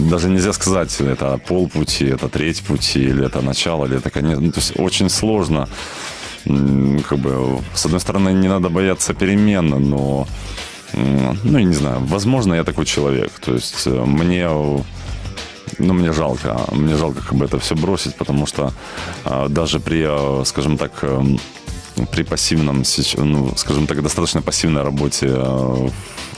даже 0.09 0.29
нельзя 0.29 0.53
сказать, 0.53 1.01
это 1.01 1.37
полпути, 1.47 2.05
это 2.05 2.29
треть 2.29 2.61
пути, 2.61 2.99
или 2.99 3.25
это 3.25 3.41
начало, 3.41 3.85
или 3.85 3.97
это 3.97 4.09
конец. 4.09 4.39
Ну, 4.39 4.51
то 4.51 4.59
есть 4.59 4.79
очень 4.79 5.09
сложно. 5.09 5.67
Как 6.45 7.19
бы, 7.19 7.61
с 7.73 7.85
одной 7.85 7.99
стороны, 7.99 8.29
не 8.33 8.47
надо 8.47 8.69
бояться 8.69 9.13
перемен, 9.13 9.69
но, 9.69 10.27
ну, 10.93 11.57
я 11.57 11.63
не 11.63 11.73
знаю, 11.73 11.99
возможно, 12.05 12.55
я 12.55 12.63
такой 12.63 12.85
человек. 12.85 13.31
То 13.39 13.53
есть 13.53 13.87
э, 13.87 13.89
мне 14.05 14.47
ну, 15.77 15.93
мне 15.93 16.11
жалко. 16.11 16.57
Мне 16.71 16.95
жалко 16.95 17.21
как 17.21 17.35
бы 17.35 17.45
это 17.45 17.59
все 17.59 17.75
бросить, 17.75 18.15
потому 18.15 18.45
что 18.45 18.73
а, 19.25 19.47
даже 19.47 19.79
при, 19.79 20.03
а, 20.05 20.43
скажем 20.45 20.77
так, 20.77 20.91
эм, 21.01 21.39
при 22.11 22.23
пассивном, 22.23 22.83
ну, 23.17 23.53
скажем 23.55 23.87
так, 23.87 24.01
достаточно 24.01 24.41
пассивной 24.41 24.83
работе 24.83 25.27
а, 25.29 25.89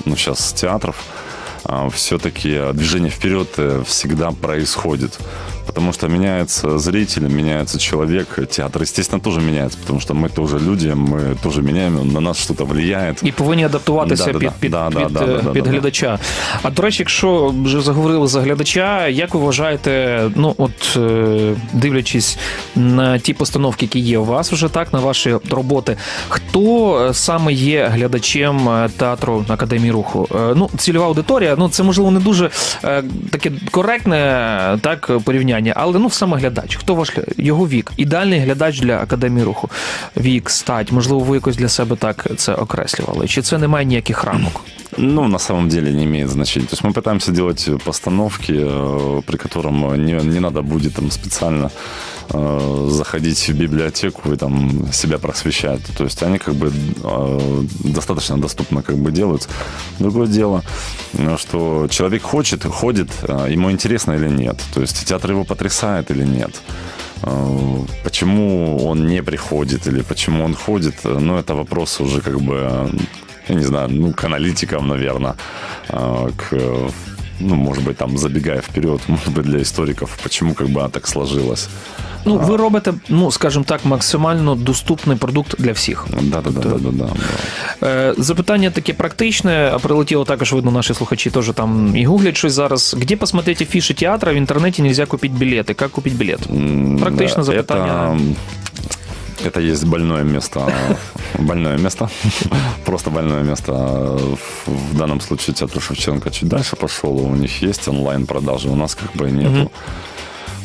ну, 0.06 0.16
сейчас 0.16 0.54
театров, 0.54 0.96
все-таки 1.94 2.60
движение 2.74 3.10
вперед 3.10 3.48
э, 3.58 3.84
всегда 3.88 4.32
происходит. 4.32 5.18
Потому 5.66 5.94
что 5.94 6.08
меняется 6.08 6.78
зритель, 6.80 7.22
меняется 7.22 7.80
человек. 7.80 8.48
Театр, 8.50 8.82
естественно, 8.82 9.22
тоже 9.22 9.40
меняется, 9.42 9.78
потому 9.78 10.00
что 10.00 10.14
мы 10.14 10.30
тоже 10.30 10.60
люди, 10.60 10.88
мы 10.88 11.36
тоже 11.44 11.62
меняем, 11.62 12.14
на 12.14 12.20
нас 12.20 12.38
что-то 12.38 12.66
влияет. 12.66 13.20
І 13.24 13.32
повинні 13.32 13.66
адаптуватися 13.66 14.26
Да-да-да. 14.26 14.40
під, 14.40 14.60
під, 14.60 14.72
Да-да-да, 14.72 15.06
під, 15.08 15.18
е, 15.18 15.26
да-да-да, 15.26 15.52
під 15.52 15.64
да. 15.64 15.70
глядача. 15.70 16.20
А 16.64 16.70
до 16.70 16.82
речі, 16.82 17.02
якщо 17.04 17.54
вже 17.64 17.82
заговорили 17.82 18.28
за 18.28 18.42
глядача, 18.42 19.08
як 19.08 19.34
ви 19.34 19.40
вважаєте, 19.40 20.22
ну 20.36 20.56
от 20.58 20.98
е, 20.98 21.56
дивлячись 21.74 22.38
на 22.76 23.18
ті 23.20 23.34
постановки, 23.34 23.86
які 23.86 24.00
є 24.00 24.18
у 24.18 24.26
вас 24.26 24.52
вже 24.52 24.70
так, 24.70 24.94
на 24.94 25.00
ваші 25.00 25.36
роботи, 25.52 25.98
хто 26.30 27.00
е, 27.10 27.14
саме 27.14 27.54
є 27.54 27.88
глядачем 27.94 28.70
е, 28.70 28.90
театру 28.98 29.46
Академії 29.48 29.92
руху? 29.92 30.28
Е, 30.36 30.54
Ну, 30.56 30.70
цільова 30.78 31.06
аудиторія, 31.06 31.56
ну 31.58 31.70
це 31.70 31.84
можливо 31.84 32.12
не 32.12 32.20
дуже 32.20 32.50
е, 32.84 33.04
таке 33.30 33.52
коректне 33.72 34.18
е, 34.74 34.78
так 34.82 35.12
порівняння, 35.24 35.53
але 35.77 35.99
ну 35.99 36.11
саме 36.11 36.37
глядач. 36.37 36.77
Хто 36.77 36.95
ваш 36.95 37.17
гля- 37.17 37.33
його 37.37 37.69
вік? 37.69 37.93
Ідеальний 37.97 38.41
глядач 38.41 38.81
для 38.81 38.97
Академії 38.97 39.45
руху. 39.45 39.71
Вік, 40.17 40.51
стать, 40.51 40.93
можливо, 40.93 41.21
ви 41.21 41.37
якось 41.37 41.57
для 41.57 41.69
себе 41.69 41.97
так 41.97 42.27
це 42.37 42.55
окреслювали? 42.55 43.29
Чи 43.29 43.43
це 43.43 43.59
не 43.59 43.69
має 43.69 43.87
ніяких 43.87 44.25
рамок? 44.25 44.61
Ну, 44.97 45.29
на 45.29 45.39
самом 45.39 45.69
деле 45.69 45.91
не 45.91 46.05
имеет 46.05 46.29
значения. 46.29 46.69
То 46.69 46.75
есть 46.75 46.85
мы 46.85 46.93
пытаемся 46.93 47.31
делать 47.33 47.71
постановки, 47.85 48.53
э, 48.53 49.23
при 49.23 49.37
котором 49.37 50.05
не, 50.05 50.13
не 50.13 50.41
надо 50.41 50.63
будет 50.63 50.95
там 50.95 51.11
специально 51.11 51.71
э, 52.30 52.88
заходить 52.92 53.50
в 53.50 53.54
библиотеку 53.54 54.32
и 54.32 54.36
там 54.36 54.92
себя 54.92 55.18
просвещать. 55.18 55.82
То 55.98 56.04
есть 56.04 56.24
они 56.24 56.38
как 56.38 56.56
бы 56.56 56.72
э, 57.04 57.64
достаточно 57.84 58.38
доступно 58.38 58.82
как 58.82 58.98
бы 58.98 59.12
делаются. 59.12 59.50
Другое 60.00 60.28
дело, 60.28 60.64
что 61.38 61.88
человек 61.90 62.24
хочет, 62.24 62.64
ходит, 62.64 63.10
э, 63.24 63.48
ему 63.50 63.72
интересно 63.72 64.14
или 64.14 64.30
нет. 64.30 64.62
То 64.74 64.82
есть 64.82 65.06
театр 65.06 65.32
его 65.32 65.44
потрясает 65.44 66.12
или 66.12 66.24
нет. 66.24 66.62
Э, 67.24 67.80
Почему 68.04 68.86
он 68.86 69.08
не 69.08 69.24
приходит 69.24 69.88
или 69.88 70.02
почему 70.02 70.44
он 70.44 70.54
ходит, 70.56 70.96
ну, 71.04 71.38
это 71.38 71.56
вопрос 71.56 72.02
уже 72.02 72.22
как 72.22 72.40
бы, 72.40 72.90
я 73.48 73.56
не 73.56 73.64
знаю, 73.64 73.90
ну, 73.90 74.14
к 74.14 74.24
аналитикам, 74.24 74.88
наверное, 74.88 75.36
к, 75.88 76.90
ну, 77.41 77.55
может 77.55 77.85
быть, 77.85 77.97
там, 77.97 78.19
забегая 78.19 78.61
вперед, 78.61 79.01
может 79.09 79.29
быть, 79.29 79.45
для 79.45 79.63
историков, 79.63 80.19
почему 80.23 80.55
как 80.55 80.69
бы 80.69 80.81
она 80.81 80.89
так 80.89 81.07
сложилась. 81.07 81.69
Ну, 82.25 82.39
ви 82.39 82.57
робите, 82.57 82.95
ну 83.09 83.31
скажімо 83.31 83.65
так, 83.69 83.85
максимально 83.85 84.55
доступний 84.55 85.17
продукт 85.17 85.55
для 85.59 85.73
всіх. 85.73 86.07
Да-да-да-да-да. 86.23 87.09
Е, 87.83 88.15
Запитання 88.19 88.71
таке 88.71 88.95
практичне, 88.95 89.71
а 89.75 89.79
прилетіло 89.79 90.25
також, 90.25 90.53
видно, 90.53 90.71
наші 90.71 90.95
слухачі 90.95 91.31
теж 91.31 91.51
там 91.55 91.97
і 91.97 92.07
гуглять 92.07 92.37
щось 92.37 92.53
зараз. 92.53 92.97
Где 93.01 93.17
посмотреть 93.17 93.63
афиши 93.63 93.95
театра? 93.95 94.33
В 94.33 94.37
интернете 94.37 94.83
нельзя 94.83 95.07
купить 95.07 95.33
билеты. 95.33 95.75
Как 95.75 95.91
купить 95.91 96.15
билет? 96.15 96.41
Практично 97.01 97.45
запитання. 97.45 98.19
Это, 98.19 98.35
это 99.46 99.60
есть 99.60 99.86
больное 99.86 100.24
место. 100.24 100.60
Больное 101.40 101.78
место. 101.78 102.10
Просто 102.86 103.10
больное 103.10 103.44
место. 103.44 103.72
В 104.66 104.98
данном 104.98 105.22
случае 105.22 105.54
театр 105.54 105.82
Шевченко 105.82 106.32
чуть 106.32 106.50
дальше 106.50 106.76
пошел. 106.76 107.16
У 107.18 107.36
них 107.36 107.62
есть 107.62 107.88
онлайн-продажи, 107.88 108.70
у 108.70 108.76
нас 108.76 108.96
как 108.96 109.12
бы 109.16 109.32
нету. 109.32 109.72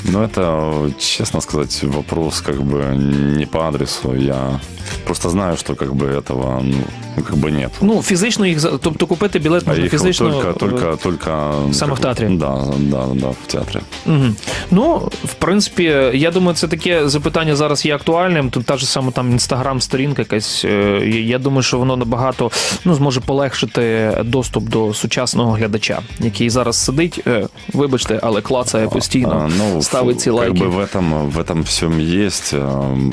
Но 0.05 0.23
это, 0.23 0.91
честно 0.99 1.41
сказать, 1.41 1.83
вопрос 1.83 2.41
как 2.41 2.55
бы 2.61 2.95
не 3.37 3.45
по 3.45 3.59
адресу. 3.59 4.15
Я 4.15 4.59
просто 5.05 5.29
знаю, 5.29 5.57
что 5.57 5.75
как 5.75 5.93
бы 5.93 6.17
этого 6.17 6.61
ну, 6.63 6.75
ну, 7.17 7.23
как 7.23 7.35
бы 7.35 7.51
нет. 7.51 7.71
Ну, 7.81 8.01
фізично 8.01 8.45
їх 8.47 8.59
за- 8.59 8.77
тобто 8.77 9.07
купити 9.07 9.39
білет 9.39 9.63
А 9.65 9.69
можна 9.69 9.85
их 9.85 9.91
фізично. 9.91 10.29
только, 10.29 10.49
е, 10.49 10.53
только, 10.53 10.97
только... 11.03 11.53
Саме 11.73 11.91
как 11.91 11.99
в 11.99 12.01
театрі? 12.01 12.25
бы- 12.25 12.37
Да, 12.37 12.73
да, 12.77 13.05
да, 13.15 13.27
в 13.27 13.47
театре. 13.47 13.81
Мгм. 14.05 14.35
Ну, 14.71 15.09
в 15.25 15.33
принципі, 15.33 15.83
я 16.13 16.31
думаю, 16.31 16.55
це 16.55 16.67
таке 16.67 17.09
запитання 17.09 17.55
зараз 17.55 17.85
є 17.85 17.95
актуальним. 17.95 18.49
Тут 18.49 18.65
та 18.65 18.77
ж 18.77 18.85
саме 18.85 19.11
там 19.11 19.31
інстаграм-сторінка 19.31 20.21
якась. 20.21 20.65
е, 20.65 20.69
я- 21.05 21.33
Я 21.33 21.39
думаю, 21.39 21.63
що 21.63 21.77
воно 21.77 21.97
набагато 21.97 22.51
ну, 22.85 22.95
зможе 22.95 23.19
полегшити 23.19 24.11
доступ 24.25 24.69
до 24.69 24.93
сучасного 24.93 25.51
глядача, 25.51 25.99
який 26.19 26.49
зараз 26.49 26.77
сидить, 26.77 27.21
е, 27.27 27.47
вибачте, 27.73 28.19
але 28.23 28.41
клацає 28.41 28.87
постійно 28.87 29.49
А, 29.49 29.51
ну, 29.57 29.81
ставить 29.88 30.20
ці 30.20 30.30
лайки. 30.30 30.58
Как 30.58 30.68
бы 30.68 30.76
в 30.76 30.78
этом, 30.78 31.30
в 31.30 31.38
этом 31.38 31.62
всем 31.62 31.98
есть, 31.98 32.54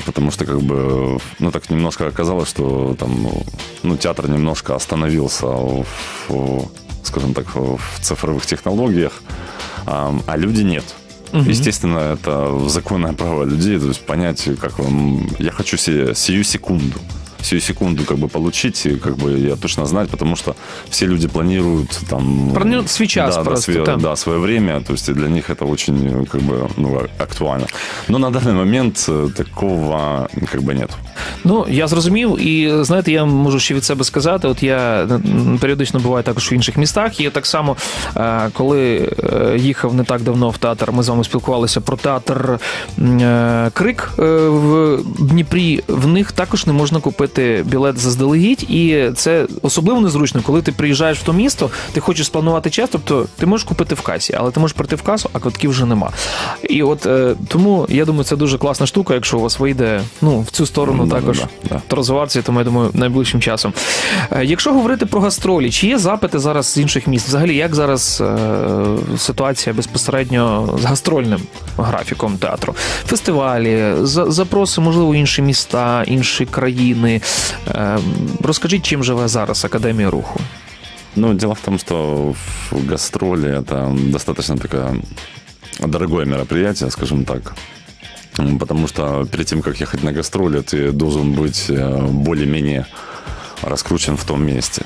потому 0.06 0.30
что 0.30 0.44
как 0.44 0.60
бы, 0.60 1.18
ну 1.38 1.50
так 1.50 1.70
немножко 1.70 2.06
оказалось, 2.06 2.48
что 2.48 2.94
там, 2.98 3.10
ну, 3.82 3.96
театр 3.96 4.28
немножко 4.28 4.74
остановился 4.74 5.46
в, 5.46 6.68
скажем 7.02 7.34
так, 7.34 7.46
в 7.54 7.80
цифровых 8.00 8.46
технологиях, 8.46 9.12
а 9.86 10.36
люди 10.36 10.64
нет. 10.64 10.84
Угу. 11.32 11.50
Естественно, 11.50 11.98
это 11.98 12.68
законное 12.68 13.12
право 13.12 13.44
людей, 13.44 13.78
то 13.78 13.86
есть 13.86 14.06
понять, 14.06 14.48
как 14.60 14.78
вам... 14.78 15.28
Я 15.38 15.50
хочу 15.50 15.76
сию 15.76 16.44
секунду 16.44 16.98
сию 17.43 17.61
секунду 17.61 18.03
как 18.05 18.17
бы 18.17 18.27
получить, 18.27 18.85
и 18.85 18.95
как 18.95 19.15
бы 19.15 19.37
я 19.37 19.55
точно 19.55 19.85
знать, 19.85 20.09
потому 20.09 20.35
что 20.35 20.55
все 20.89 21.07
люди 21.07 21.27
планируют 21.27 21.99
там... 22.09 22.51
Планируют 22.53 22.89
сейчас 22.89 23.35
да, 23.35 23.43
просто. 23.43 23.73
Да, 23.73 23.83
свое, 23.83 23.97
да, 23.97 24.15
свое 24.15 24.39
время, 24.39 24.81
то 24.81 24.93
есть 24.93 25.13
для 25.13 25.27
них 25.27 25.49
это 25.49 25.65
очень 25.65 26.25
как 26.25 26.41
бы 26.41 26.69
ну, 26.77 27.01
актуально. 27.17 27.67
Но 28.07 28.17
на 28.17 28.31
данный 28.31 28.53
момент 28.53 29.05
э, 29.07 29.29
такого 29.35 30.29
как 30.51 30.61
бы 30.61 30.73
нет. 30.73 30.91
Ну, 31.43 31.65
я 31.69 31.87
зрозумів, 31.87 32.47
і 32.47 32.83
знаєте, 32.83 33.11
я 33.11 33.25
можу 33.25 33.59
ще 33.59 33.73
від 33.73 33.83
себе 33.83 34.03
сказати. 34.03 34.47
От 34.47 34.63
я 34.63 35.07
періодично 35.61 35.99
буваю 35.99 36.23
також 36.23 36.51
в 36.51 36.53
інших 36.53 36.77
містах. 36.77 37.19
І 37.19 37.29
так 37.29 37.45
само, 37.45 37.77
е, 38.17 38.49
коли 38.53 39.09
е, 39.23 39.57
їхав 39.57 39.93
не 39.93 40.03
так 40.03 40.21
давно 40.21 40.49
в 40.49 40.57
театр, 40.57 40.91
ми 40.91 41.03
з 41.03 41.09
вами 41.09 41.23
спілкувалися 41.23 41.81
про 41.81 41.97
театр 41.97 42.59
е, 42.99 43.71
Крик 43.73 44.09
в 44.17 44.99
Дніпрі. 45.19 45.83
В 45.87 46.07
них 46.07 46.31
також 46.31 46.65
не 46.65 46.73
можна 46.73 46.99
купити 46.99 47.24
Білет 47.66 47.98
заздалегідь, 47.98 48.70
і 48.70 49.10
це 49.16 49.46
особливо 49.62 50.00
незручно, 50.00 50.40
коли 50.44 50.62
ти 50.62 50.72
приїжджаєш 50.72 51.18
в 51.18 51.22
то 51.22 51.32
місто, 51.32 51.70
ти 51.92 52.00
хочеш 52.00 52.26
спланувати 52.26 52.70
час, 52.70 52.88
тобто 52.92 53.26
ти 53.38 53.46
можеш 53.46 53.64
купити 53.64 53.94
в 53.94 54.00
касі, 54.00 54.34
але 54.38 54.50
ти 54.50 54.60
можеш 54.60 54.76
прийти 54.76 54.96
в 54.96 55.02
касу, 55.02 55.30
а 55.32 55.38
квитків 55.38 55.70
вже 55.70 55.86
нема. 55.86 56.10
І 56.68 56.82
от 56.82 57.08
тому 57.48 57.86
я 57.88 58.04
думаю, 58.04 58.24
це 58.24 58.36
дуже 58.36 58.58
класна 58.58 58.86
штука, 58.86 59.14
якщо 59.14 59.38
у 59.38 59.40
вас 59.40 59.58
вийде 59.58 60.00
ну 60.22 60.40
в 60.40 60.50
цю 60.50 60.66
сторону 60.66 61.08
також 61.08 61.26
також 61.26 61.50
да, 61.68 61.80
да. 61.88 61.96
розвиватися, 61.96 62.42
тому 62.42 62.58
я 62.58 62.64
думаю, 62.64 62.90
найближчим 62.94 63.40
часом. 63.40 63.72
Е, 64.30 64.44
якщо 64.44 64.72
говорити 64.72 65.06
про 65.06 65.20
гастролі, 65.20 65.70
чи 65.70 65.86
є 65.86 65.98
запити 65.98 66.38
зараз 66.38 66.66
з 66.66 66.78
інших 66.78 67.06
міст? 67.06 67.28
Взагалі, 67.28 67.56
як 67.56 67.74
зараз 67.74 68.22
е, 68.26 68.36
ситуація 69.18 69.74
безпосередньо 69.74 70.74
з 70.82 70.84
гастрольним 70.84 71.40
графіком 71.78 72.38
театру? 72.38 72.74
Фестивалі, 73.06 73.94
запроси, 74.02 74.80
можливо, 74.80 75.14
інші 75.14 75.42
міста, 75.42 76.04
інші 76.06 76.46
країни. 76.46 77.15
Е, 77.68 77.98
розкажіть, 78.42 78.86
чим 78.86 79.04
живе 79.04 79.28
зараз 79.28 79.64
Академія 79.64 80.10
руху? 80.10 80.40
Ну, 81.16 81.34
дело 81.34 81.54
в 81.54 81.60
том, 81.60 81.78
что 81.78 82.34
гастроли 82.70 83.60
это 83.60 84.10
достаточно 84.10 84.56
такое 84.56 85.00
дорогое 85.80 86.26
мероприятие, 86.26 86.90
скажем 86.90 87.24
так. 87.24 87.54
Потому 88.58 88.88
что 88.88 89.24
перед 89.24 89.46
тем, 89.46 89.62
как 89.62 89.80
ехать 89.80 90.02
на 90.02 90.12
гастроли, 90.12 90.60
ты 90.60 90.92
должен 90.92 91.32
быть 91.32 91.70
э, 91.70 92.06
более-менее 92.06 92.86
раскручен 93.62 94.16
в 94.16 94.24
том 94.24 94.44
месте. 94.44 94.82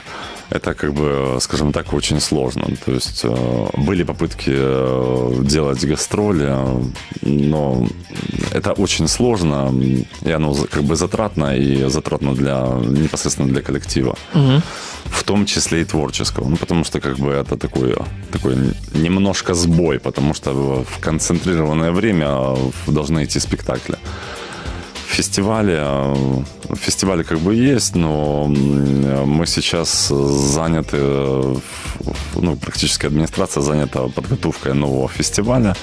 Это, 0.50 0.74
как 0.74 0.92
бы, 0.92 1.38
скажем 1.40 1.72
так, 1.72 1.92
очень 1.92 2.20
сложно. 2.20 2.64
То 2.84 2.92
есть 2.92 3.20
э, 3.24 3.66
были 3.76 4.02
попытки 4.02 4.50
э, 4.52 5.42
делать 5.44 5.84
гастроли, 5.84 6.52
но 7.22 7.86
это 8.52 8.72
очень 8.72 9.08
сложно, 9.08 9.72
и 10.24 10.32
оно 10.32 10.54
как 10.70 10.82
бы 10.82 10.96
затратно, 10.96 11.56
и 11.56 11.88
затратно 11.88 12.34
для, 12.34 12.68
непосредственно 12.82 13.48
для 13.48 13.62
коллектива. 13.62 14.16
Угу. 14.34 14.62
В 15.04 15.22
том 15.24 15.46
числе 15.46 15.82
и 15.82 15.84
творческого. 15.84 16.48
Ну, 16.48 16.56
потому 16.56 16.84
что, 16.84 17.00
как 17.00 17.16
бы, 17.16 17.30
это 17.30 17.56
такой, 17.56 17.94
такой 18.32 18.56
немножко 18.94 19.54
сбой, 19.54 19.98
потому 19.98 20.34
что 20.34 20.84
в 20.84 21.00
концентрированное 21.00 21.92
время 21.92 22.56
должны 22.86 23.24
идти 23.24 23.40
спектакли 23.40 23.98
фестивале. 25.10 25.78
Э, 25.82 26.14
фестивали 26.74 27.22
как 27.22 27.38
бы 27.38 27.54
есть, 27.54 27.96
но 27.96 28.46
мы 29.26 29.46
сейчас 29.46 30.08
заняты, 30.54 30.96
ну, 32.36 32.56
практически 32.56 33.06
администрация 33.06 33.62
занята 33.62 34.08
подготовкой 34.08 34.74
нового 34.74 35.08
фестиваля. 35.08 35.74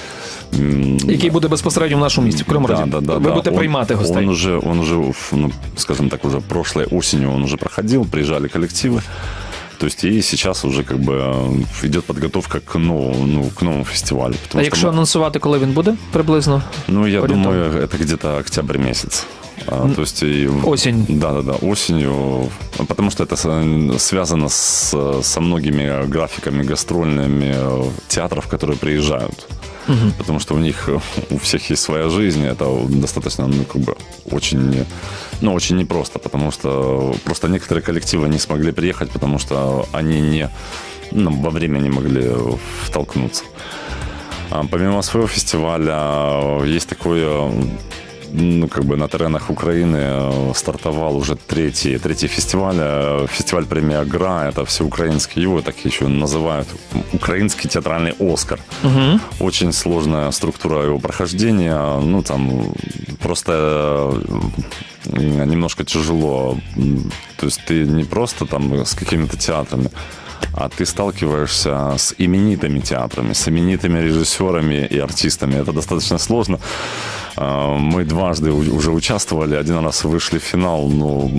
Який 1.04 1.30
буде 1.30 1.48
безпосередньо 1.48 1.96
в 1.96 2.00
нашому 2.00 2.26
місті, 2.26 2.42
в 2.42 2.46
Криму 2.46 2.68
да, 2.68 2.86
да, 2.86 3.00
да, 3.00 3.14
Ви 3.14 3.30
будете 3.30 3.50
он, 3.50 3.56
приймати 3.56 3.94
гостей. 3.94 4.16
Он 4.16 4.28
уже, 4.28 4.58
он 4.58 4.80
уже, 4.80 4.94
ну, 5.32 5.52
скажем 5.76 6.08
так, 6.08 6.24
уже 6.24 6.40
прошлой 6.40 6.86
осенью 6.90 7.32
он 7.32 7.42
уже 7.42 7.56
проходил, 7.56 8.04
приезжали 8.04 8.48
коллективы. 8.48 9.02
То 9.78 9.86
есть 9.86 10.04
и 10.04 10.22
сейчас 10.22 10.64
уже 10.64 10.82
как 10.82 10.98
бы 10.98 11.14
э, 11.82 11.86
идет 11.86 12.04
подготовка 12.04 12.60
к 12.60 12.78
новому, 12.78 13.26
ну, 13.26 13.50
к 13.50 13.62
новому 13.62 13.84
фестивалю. 13.84 14.34
А 14.54 14.62
якщо 14.62 14.86
мы... 14.86 14.92
анонсувати, 14.92 15.38
коли 15.38 15.58
він 15.58 15.72
буде 15.72 15.94
приблизно? 16.12 16.62
Ну, 16.88 17.06
я 17.06 17.22
думаю, 17.22 17.72
это 17.72 17.98
где-то 17.98 18.38
октябрь 18.38 18.78
месяц. 18.78 19.26
А, 19.66 19.88
то 19.94 20.02
есть 20.02 20.22
и, 20.22 20.48
осень. 20.64 21.06
Да, 21.08 21.32
да, 21.32 21.42
да, 21.42 21.52
осенью, 21.52 22.48
потому 22.88 23.10
что 23.10 23.24
это 23.24 23.36
связано 23.98 24.48
с, 24.48 25.22
со 25.22 25.40
многими 25.40 26.06
графиками 26.06 26.62
гастрольными 26.62 27.54
театров, 28.08 28.46
которые 28.46 28.76
приезжают. 28.76 29.46
Угу. 29.88 30.12
Потому 30.18 30.38
что 30.38 30.54
у 30.54 30.58
них 30.58 30.90
у 31.30 31.38
всех 31.38 31.70
есть 31.70 31.82
своя 31.82 32.08
жизнь, 32.08 32.44
это 32.44 32.66
достаточно, 32.88 33.46
ну, 33.46 33.64
как 33.64 33.82
бы 33.82 33.96
очень 34.30 34.84
ну, 35.40 35.54
очень 35.54 35.76
непросто, 35.76 36.18
потому 36.18 36.50
что 36.50 37.14
просто 37.24 37.48
некоторые 37.48 37.82
коллективы 37.82 38.28
не 38.28 38.38
смогли 38.38 38.72
приехать, 38.72 39.10
потому 39.10 39.38
что 39.38 39.86
они 39.92 40.20
не, 40.20 40.50
ну, 41.12 41.30
во 41.30 41.50
время 41.50 41.78
не 41.78 41.90
могли 41.90 42.30
втолкнуться. 42.84 43.44
А 44.50 44.64
помимо 44.70 45.02
своего 45.02 45.28
фестиваля 45.28 46.64
есть 46.64 46.88
такое 46.88 47.52
ну, 48.32 48.68
как 48.68 48.84
бы 48.84 48.96
на 48.96 49.08
теренах 49.08 49.50
Украины 49.50 50.54
стартовал 50.54 51.16
уже 51.16 51.36
третий, 51.36 51.98
третий 51.98 52.26
фестиваль. 52.26 53.26
Фестиваль 53.28 53.64
премия 53.64 54.04
ГРА. 54.04 54.48
Это 54.48 54.64
всеукраинский. 54.64 55.42
Его 55.42 55.60
так 55.62 55.76
еще 55.84 56.06
называют 56.08 56.68
украинский 57.12 57.68
театральный 57.68 58.14
Оскар. 58.18 58.60
Угу. 58.82 59.44
Очень 59.44 59.72
сложная 59.72 60.30
структура 60.30 60.84
его 60.84 60.98
прохождения. 60.98 62.00
Ну, 62.00 62.22
там 62.22 62.72
просто 63.20 64.14
немножко 65.06 65.84
тяжело. 65.84 66.58
То 67.36 67.46
есть 67.46 67.60
ты 67.66 67.84
не 67.86 68.04
просто 68.04 68.46
там 68.46 68.72
с 68.84 68.94
какими-то 68.94 69.36
театрами, 69.36 69.90
а 70.54 70.68
ты 70.68 70.86
сталкиваешься 70.86 71.94
с 71.96 72.14
именитыми 72.18 72.80
театрами, 72.80 73.32
с 73.32 73.48
именитыми 73.48 74.00
режиссерами 74.00 74.86
и 74.86 74.98
артистами. 74.98 75.54
Это 75.54 75.72
достаточно 75.72 76.18
сложно. 76.18 76.58
А, 77.40 77.76
мы 77.78 78.04
дважды 78.04 78.50
уже 78.50 78.90
участвовали, 78.90 79.54
один 79.54 79.78
раз 79.84 80.04
вышли 80.04 80.38
в 80.38 80.42
финал, 80.42 80.88
но 80.88 81.30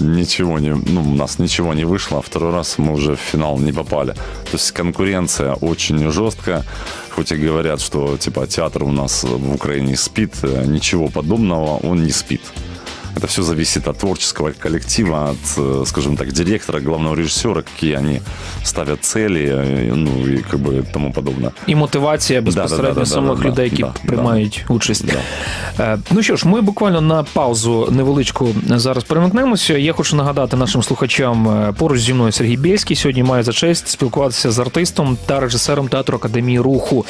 ничего 0.00 0.58
не, 0.58 0.74
ну, 0.74 1.02
у 1.02 1.14
нас 1.14 1.38
ничего 1.38 1.74
не 1.74 1.84
вышло, 1.84 2.18
а 2.18 2.22
второй 2.22 2.52
раз 2.52 2.78
мы 2.78 2.92
уже 2.92 3.14
в 3.14 3.20
финал 3.20 3.58
не 3.58 3.72
попали. 3.72 4.14
То 4.50 4.54
есть 4.54 4.72
конкуренция 4.72 5.54
очень 5.54 6.10
жесткая, 6.10 6.64
хоть 7.10 7.30
и 7.30 7.36
говорят, 7.36 7.80
что 7.80 8.16
типа 8.16 8.48
театр 8.48 8.82
у 8.82 8.90
нас 8.90 9.22
в 9.22 9.54
Украине 9.54 9.96
спит, 9.96 10.34
ничего 10.42 11.08
подобного, 11.08 11.76
он 11.76 12.02
не 12.02 12.10
спит. 12.10 12.42
Это 13.15 13.27
все 13.27 13.43
зависит 13.43 13.87
от 13.87 13.97
творческого 13.97 14.51
коллектива, 14.59 15.31
от, 15.31 15.57
э, 15.57 15.85
скажем 15.85 16.17
так, 16.17 16.31
директора, 16.31 16.79
главного 16.79 17.15
режиссера, 17.15 17.61
какие 17.61 17.97
они 17.97 18.21
ставят 18.63 19.03
цели, 19.03 19.39
э, 19.39 19.93
ну 19.95 20.27
и 20.27 20.37
как 20.37 20.59
бы 20.59 20.83
тому 20.93 21.11
подобное. 21.11 21.51
І 21.67 21.75
мотивація 21.75 22.41
безпосередньо 22.41 22.87
да, 22.87 22.93
да, 22.93 22.99
да, 22.99 23.05
самих 23.05 23.39
да, 23.39 23.49
людей, 23.49 23.65
які 23.65 23.83
да, 23.83 23.93
приймають 24.05 24.65
да. 24.67 24.73
участь. 24.73 25.05
Да. 25.77 25.97
Ну 26.11 26.23
що 26.23 26.35
ж, 26.35 26.47
ми 26.47 26.61
буквально 26.61 27.01
на 27.01 27.23
паузу 27.23 27.87
невеличку 27.91 28.49
зараз 28.67 29.03
перемикнемося. 29.03 29.77
Я 29.77 29.93
хочу 29.93 30.15
нагадати 30.15 30.57
нашим 30.57 30.83
слухачам 30.83 31.73
поруч 31.77 31.99
зі 31.99 32.13
мною 32.13 32.31
Сергій 32.31 32.57
Бєльський. 32.57 32.95
Сьогодні 32.95 33.23
має 33.23 33.43
за 33.43 33.53
честь 33.53 33.87
спілкуватися 33.87 34.51
з 34.51 34.59
артистом 34.59 35.17
та 35.25 35.39
режисером 35.39 35.87
театру 35.87 36.17
Академії 36.17 36.59
руху, 36.59 37.05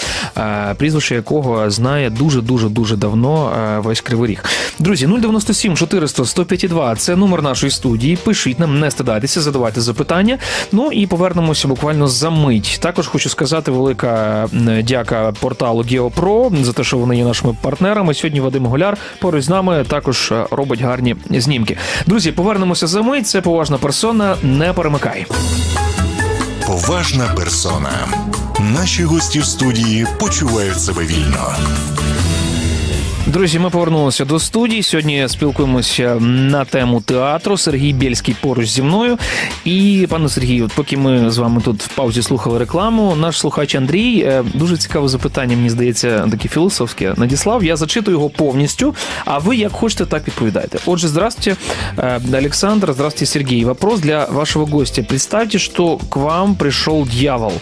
прізвище 0.78 1.16
якого 1.16 1.70
знає 1.70 2.10
дуже 2.10 2.42
дуже 2.42 2.70
дуже 2.70 2.96
давно 2.96 3.52
весь 3.84 4.02
кривий 4.02 4.30
ріг. 4.30 4.44
Друзі, 4.80 5.08
097 5.08 5.76
400 5.95 6.23
105,2– 6.23 6.97
це 6.97 7.17
номер 7.17 7.43
нашої 7.43 7.71
студії. 7.71 8.17
Пишіть 8.17 8.59
нам, 8.59 8.81
не 8.81 8.91
стидайтеся, 8.91 9.41
задавайте 9.41 9.81
запитання. 9.81 10.39
Ну 10.73 10.93
і 10.93 11.07
повернемося 11.07 11.69
буквально 11.69 12.09
за 12.09 12.31
мить. 12.31 12.79
Також 12.83 13.07
хочу 13.07 13.29
сказати 13.29 13.71
велика 13.71 14.49
дяка 14.83 15.33
порталу 15.41 15.83
Геопро 15.83 16.53
за 16.63 16.73
те, 16.73 16.85
що 16.85 16.99
вони 16.99 17.17
є 17.17 17.25
нашими 17.25 17.57
партнерами. 17.63 18.15
Сьогодні 18.15 18.41
Вадим 18.41 18.67
Голяр 18.67 18.97
поруч 19.21 19.45
з 19.45 19.49
нами 19.49 19.85
також 19.89 20.33
робить 20.51 20.81
гарні 20.81 21.17
знімки. 21.31 21.77
Друзі, 22.07 22.33
повернемося 22.33 22.87
за 22.87 23.03
мить. 23.03 23.27
Це 23.27 23.41
поважна 23.41 23.79
персона. 23.79 24.37
Не 24.43 24.73
перемикай. 24.73 25.27
Поважна 26.67 27.25
персона. 27.37 28.09
Наші 28.61 29.05
гості 29.05 29.39
в 29.39 29.45
студії 29.45 30.07
почувають 30.19 30.81
себе 30.81 31.05
вільно. 31.05 31.57
Друзі, 33.34 33.60
ми 33.60 33.70
повернулися 33.70 34.26
до 34.26 34.40
студії. 34.40 34.84
Сьогодні 34.84 35.28
спілкуємося 35.28 36.16
на 36.20 36.66
тему 36.66 37.02
театру. 37.02 37.58
Сергій 37.58 37.94
Бєльський 37.94 38.36
поруч 38.42 38.68
зі 38.68 38.82
мною. 38.82 39.18
І 39.66 40.08
пане 40.10 40.30
Сергію, 40.30 40.66
от 40.66 40.72
поки 40.72 40.98
ми 40.98 41.32
з 41.32 41.38
вами 41.38 41.62
тут 41.62 41.84
в 41.84 41.88
паузі 41.88 42.22
слухали 42.22 42.60
рекламу, 42.60 43.16
наш 43.16 43.40
слухач 43.40 43.76
Андрій 43.76 44.20
е, 44.20 44.44
дуже 44.54 44.78
цікаве 44.78 45.08
запитання, 45.08 45.56
мені 45.56 45.70
здається, 45.70 46.28
таке 46.32 46.50
філософське 46.50 47.14
надіслав. 47.18 47.64
Я 47.64 47.76
зачитую 47.76 48.18
його 48.18 48.30
повністю. 48.30 48.96
А 49.26 49.38
ви 49.38 49.56
як 49.56 49.72
хочете, 49.72 50.06
так 50.06 50.28
відповідаєте. 50.28 50.80
Отже, 50.86 51.08
здравствуйте, 51.08 51.62
е, 51.98 52.22
Александр, 52.34 52.94
здравствуйте, 52.94 53.26
Сергей. 53.26 53.66
Вопрос 53.66 54.00
для 54.00 54.26
вашего 54.26 54.66
гостя. 54.66 55.04
Представьте, 55.04 55.60
что 55.60 55.98
к 55.98 56.20
вам 56.20 56.56
пришел 56.56 57.08
дьявол 57.08 57.54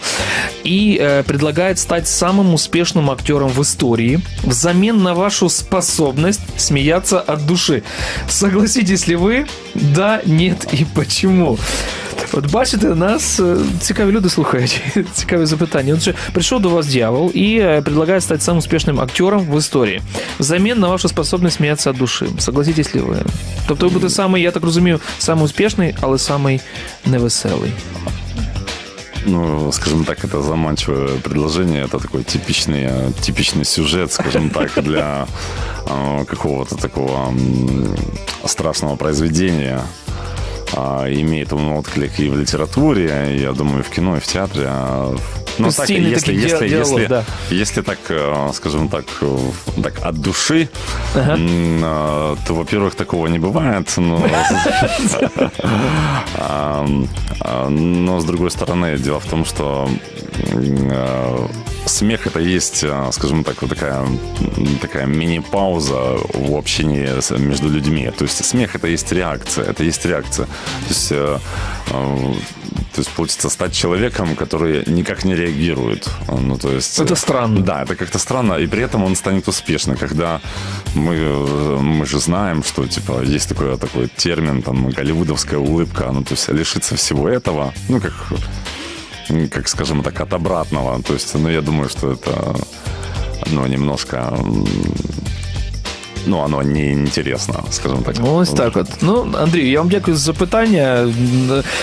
и 0.64 0.98
э, 1.00 1.22
предлагает 1.22 1.78
стать 1.78 2.06
самым 2.06 2.54
успешным 2.54 3.10
актером 3.10 3.48
в 3.48 3.60
истории 3.60 4.20
взамен 4.44 5.02
на 5.02 5.14
вашу 5.14 5.48
способность 5.62 6.40
смеяться 6.56 7.22
от 7.26 7.46
души. 7.46 7.82
Согласитесь 8.28 9.08
ли 9.08 9.16
ви? 9.16 9.46
Да, 9.74 10.20
нет 10.26 10.66
і 10.72 10.84
почему? 10.94 11.58
От 12.32 12.50
бачите, 12.50 12.86
нас 12.86 13.40
е, 13.40 13.56
цікаві 13.80 14.12
люди 14.12 14.28
слухають, 14.28 14.82
цікаві 15.12 15.46
запитання. 15.46 15.94
Отже, 15.94 16.14
прийшов 16.32 16.60
до 16.60 16.68
вас 16.68 16.86
дьявол 16.86 17.30
і 17.34 17.58
е, 17.58 17.82
предлагає 17.82 18.20
стати 18.20 18.40
самым 18.40 18.56
успішним 18.56 19.00
актером 19.00 19.46
в 19.50 19.58
історії. 19.58 20.00
Взамен 20.40 20.78
на 20.78 20.88
вашу 20.88 21.08
способність 21.08 21.56
сміятися 21.56 21.90
від 21.90 21.98
душі. 21.98 22.26
Согласитесь 22.38 22.94
ли 22.94 23.00
ви? 23.00 23.16
Тобто 23.66 23.86
ви 23.86 23.92
будете 23.92 24.14
самий, 24.14 24.42
я 24.42 24.50
так 24.50 24.62
розумію, 24.62 25.00
самий 25.18 25.44
успішний, 25.44 25.94
але 26.00 26.18
самий 26.18 26.60
невеселий. 27.06 27.72
Ну, 29.25 29.71
скажем 29.71 30.05
так, 30.05 30.23
это 30.25 30.41
заманчивое 30.41 31.17
предложение. 31.17 31.83
Это 31.83 31.99
такой 31.99 32.23
типичный, 32.23 32.85
э, 32.89 33.11
типичный 33.21 33.65
сюжет, 33.65 34.11
скажем 34.11 34.49
так, 34.49 34.71
для 34.83 35.27
э, 35.85 36.25
какого-то 36.25 36.75
такого 36.75 37.33
страшного 38.45 38.95
произведения. 38.95 39.81
А, 40.75 41.07
Имеет 41.07 41.53
он 41.53 41.71
отклик 41.73 42.19
и 42.19 42.29
в 42.29 42.37
литературе, 42.37 43.37
я 43.39 43.51
думаю, 43.53 43.79
и 43.79 43.83
в 43.83 43.89
кино, 43.89 44.17
и 44.17 44.19
в 44.19 44.27
театре. 44.27 44.69
А, 45.59 45.61
Ну, 45.61 45.71
так, 45.71 45.89
если, 45.89 46.33
если, 46.33 46.67
діалог, 46.67 46.87
если, 46.87 47.05
да. 47.05 47.23
если 47.51 47.81
так, 47.81 47.99
э, 48.09 48.51
скажем 48.53 48.89
так, 48.89 49.05
э, 49.21 49.37
так 49.83 49.93
от 50.01 50.15
души, 50.21 50.69
Ага. 51.15 51.35
э, 51.37 52.35
то, 52.47 52.53
во-первых, 52.55 52.95
такого 52.95 53.27
не 53.27 53.39
бывает. 53.39 53.93
Но, 53.97 54.17
А, 57.45 57.69
но, 57.69 58.19
с 58.19 58.23
другой 58.25 58.49
стороны, 58.51 58.97
дело 58.97 59.19
в 59.19 59.25
том, 59.25 59.45
что 59.45 59.89
смех 61.85 62.27
это 62.27 62.39
есть, 62.39 62.83
э, 62.83 63.09
скажем 63.11 63.43
так, 63.43 63.61
вот 63.61 63.69
такая, 63.69 64.05
такая 64.81 65.05
мини-пауза 65.05 66.17
в 66.33 66.55
общении 66.55 67.09
между 67.39 67.69
людьми. 67.69 68.11
То 68.17 68.25
есть 68.25 68.45
смех 68.45 68.75
это 68.75 68.87
есть 68.87 69.11
реакция, 69.11 69.65
это 69.65 69.83
есть 69.83 70.05
реакция. 70.05 70.45
То 70.45 70.89
есть, 70.89 71.11
э, 71.11 71.39
э, 71.87 72.33
то 72.93 73.01
есть 73.01 73.09
получится 73.09 73.49
стать 73.49 73.73
человеком, 73.73 74.35
который 74.35 74.83
никак 74.85 75.25
не 75.25 75.35
реагирует. 75.35 76.09
Ну, 76.27 76.57
то 76.57 76.71
есть, 76.71 76.99
Это 76.99 77.15
странно. 77.15 77.61
Да, 77.61 77.83
это 77.83 77.95
как-то 77.95 78.19
странно, 78.19 78.53
и 78.53 78.67
при 78.67 78.83
этом 78.83 79.03
он 79.03 79.15
станет 79.15 79.47
успешным, 79.47 79.97
когда 79.97 80.41
мы, 80.95 81.15
э, 81.15 81.77
мы 81.81 82.05
же 82.05 82.19
знаем, 82.19 82.63
что 82.63 82.87
типа 82.87 83.23
есть 83.23 83.49
такой, 83.49 83.77
такой 83.77 84.07
термин, 84.07 84.61
там, 84.61 84.89
голливудовская 84.89 85.59
улыбка, 85.59 86.11
ну, 86.11 86.23
то 86.23 86.33
есть 86.35 86.49
лишиться 86.49 86.95
всего 86.95 87.27
этого, 87.27 87.73
ну, 87.89 87.99
как, 87.99 88.13
как, 89.49 89.67
скажем 89.67 90.03
так, 90.03 90.19
от 90.21 90.33
обратного. 90.33 91.01
То 91.03 91.13
есть, 91.13 91.33
ну, 91.35 91.49
я 91.49 91.61
думаю, 91.61 91.89
что 91.89 92.11
это, 92.11 92.55
ну, 93.51 93.67
немножко, 93.67 94.33
ну, 96.25 96.37
оно 96.37 96.63
не 96.63 96.91
интересно, 96.91 97.63
скажем 97.69 98.03
так. 98.03 98.15
Ось 98.23 98.49
так 98.49 98.77
от. 98.77 98.87
Ну, 99.01 99.27
Андрій, 99.39 99.69
я 99.69 99.79
вам 99.79 99.89
дякую 99.89 100.17
за 100.17 100.23
запитання. 100.23 101.07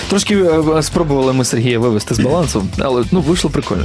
Трошки 0.09 0.37
е, 0.37 0.83
спробували 0.83 1.33
ми 1.33 1.45
Сергія 1.45 1.79
вивести 1.79 2.15
з 2.15 2.19
балансу, 2.21 2.67
але 2.79 3.05
ну, 3.13 3.21
вийшло 3.21 3.51
прикольно. 3.51 3.85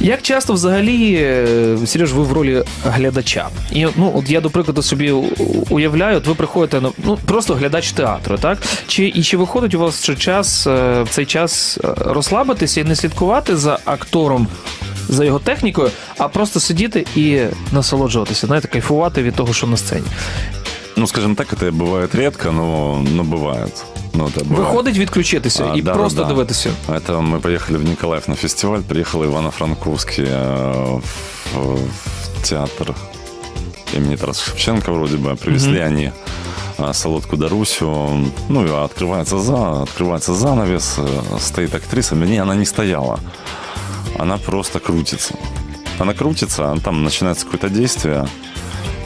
Як 0.00 0.22
часто 0.22 0.52
взагалі, 0.52 1.14
е, 1.14 1.78
Сереж, 1.86 2.12
ви 2.12 2.22
в 2.22 2.32
ролі 2.32 2.62
глядача? 2.84 3.48
І 3.72 3.86
ну, 3.96 4.12
от 4.14 4.30
я, 4.30 4.40
до 4.40 4.50
прикладу, 4.50 4.82
собі 4.82 5.14
уявляю, 5.70 6.16
от 6.16 6.26
ви 6.26 6.34
приходите 6.34 6.80
на 6.80 6.90
ну, 7.04 7.18
просто 7.24 7.54
глядач 7.54 7.92
театру, 7.92 8.38
так? 8.38 8.58
Чи, 8.86 9.04
і 9.14 9.22
чи 9.22 9.36
виходить 9.36 9.74
у 9.74 9.78
вас 9.78 10.10
час 10.18 10.66
е, 10.66 11.02
в 11.02 11.08
цей 11.10 11.26
час 11.26 11.78
е, 11.84 11.88
розслабитися 11.96 12.80
і 12.80 12.84
не 12.84 12.96
слідкувати 12.96 13.56
за 13.56 13.78
актором? 13.84 14.48
За 15.09 15.25
його 15.25 15.39
технікою, 15.39 15.89
а 16.17 16.27
просто 16.27 16.59
сидіти 16.59 17.05
і 17.15 17.39
насолоджуватися, 17.71 18.47
знаєте, 18.47 18.67
кайфувати 18.67 19.23
від 19.23 19.35
того, 19.35 19.53
що 19.53 19.67
на 19.67 19.77
сцені. 19.77 20.07
Ну, 20.95 21.07
скажем 21.07 21.35
так, 21.35 21.53
это 21.53 21.71
бывает 21.71 22.15
редко, 22.15 22.51
но, 22.51 23.01
но 23.15 23.23
бывает. 23.23 23.71
Ну, 24.13 24.25
это 24.25 24.43
бывает. 24.43 24.57
Виходить 24.57 24.97
відключитися 24.97 25.71
А, 25.73 25.77
і 25.77 25.81
да, 25.81 25.93
просто 25.93 26.21
да. 26.21 26.27
дивитися. 26.27 26.69
Это 26.87 27.21
мы 27.21 27.39
поехали 27.39 27.77
в 27.77 27.83
Николаев 27.83 28.29
на 28.29 28.35
фестиваль, 28.35 28.79
приехал 28.79 29.23
Ивано-Франковский 29.23 30.25
э, 30.25 31.01
в, 31.53 31.75
в 32.35 32.49
театр 32.49 32.93
имени 33.95 34.17
Тараса 34.17 34.45
Шевченко 34.45 34.91
вроде 34.91 35.17
бы. 35.17 35.35
Привезли 35.35 35.79
они 35.79 36.11
а, 36.77 36.93
солодку 36.93 37.37
Дарусю. 37.37 38.09
Ну, 38.49 38.65
и 38.65 38.69
открывается, 38.69 39.39
за, 39.39 39.83
открывается 39.83 40.33
занавес, 40.33 40.95
э, 40.97 41.39
стоит 41.39 41.75
актриса. 41.75 42.15
Мне 42.15 42.41
она 42.41 42.55
не 42.55 42.65
стояла. 42.65 43.19
Она 44.18 44.38
просто 44.38 44.80
крутится. 44.80 45.34
Она 45.98 46.14
крутится, 46.14 46.72
а 46.72 46.78
там 46.78 47.04
начинается 47.04 47.44
какое-то 47.44 47.68
действие. 47.68 48.26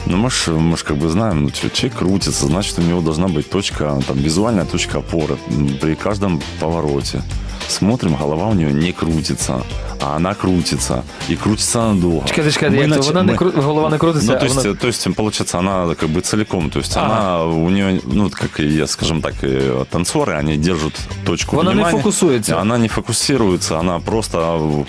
Ну, 0.05 0.17
мы 0.17 0.29
ж, 0.29 0.47
мы 0.47 0.75
как 0.77 0.97
бы 0.97 1.09
знаем, 1.09 1.43
ну, 1.43 1.51
человек 1.51 1.97
крутится, 1.97 2.47
значит, 2.47 2.79
у 2.79 2.81
него 2.81 3.01
должна 3.01 3.27
быть 3.27 3.49
точка, 3.49 3.99
там, 4.07 4.17
визуальная 4.17 4.65
точка 4.65 4.99
опоры 4.99 5.37
при 5.81 5.95
каждом 5.95 6.41
повороте. 6.59 7.21
Смотрим, 7.67 8.15
голова 8.15 8.47
у 8.47 8.53
нее 8.53 8.71
не 8.73 8.91
крутится, 8.91 9.61
а 10.01 10.15
она 10.15 10.33
крутится. 10.33 11.03
И 11.29 11.35
крутится 11.35 11.83
она 11.83 12.01
долго. 12.01 12.27
Чекайте, 12.27 12.51
чекайте, 12.51 12.77
Мы 12.77 12.81
як 12.81 12.89
нач- 12.89 13.07
вона 13.07 13.23
не 13.23 13.33
кру- 13.37 13.51
голова 13.61 13.89
не 13.89 13.97
крутиться, 13.97 14.27
Ну, 14.31 14.33
а 14.35 14.39
то 14.39 14.45
есть, 14.45 14.55
вона... 14.55 14.75
то 14.75 14.87
есть, 14.87 15.15
получается, 15.15 15.59
она 15.59 15.95
как 15.95 16.09
бы 16.09 16.21
целиком. 16.21 16.69
То 16.69 16.79
есть, 16.79 16.97
Ага. 16.97 17.05
она, 17.05 17.43
у 17.45 17.69
нее, 17.69 18.01
ну, 18.05 18.29
как 18.29 18.59
и, 18.59 18.87
скажем 18.87 19.21
так, 19.21 19.33
и 19.43 19.85
танцоры, 19.91 20.33
они 20.39 20.57
держат 20.57 20.93
точку 21.25 21.55
Вона 21.55 21.69
не 21.71 21.75
внимания. 21.75 21.97
фокусується. 21.97 22.55
Она 22.55 22.77
не 22.77 22.87
фокусируется, 22.87 23.77
она 23.79 23.99
просто... 23.99 24.85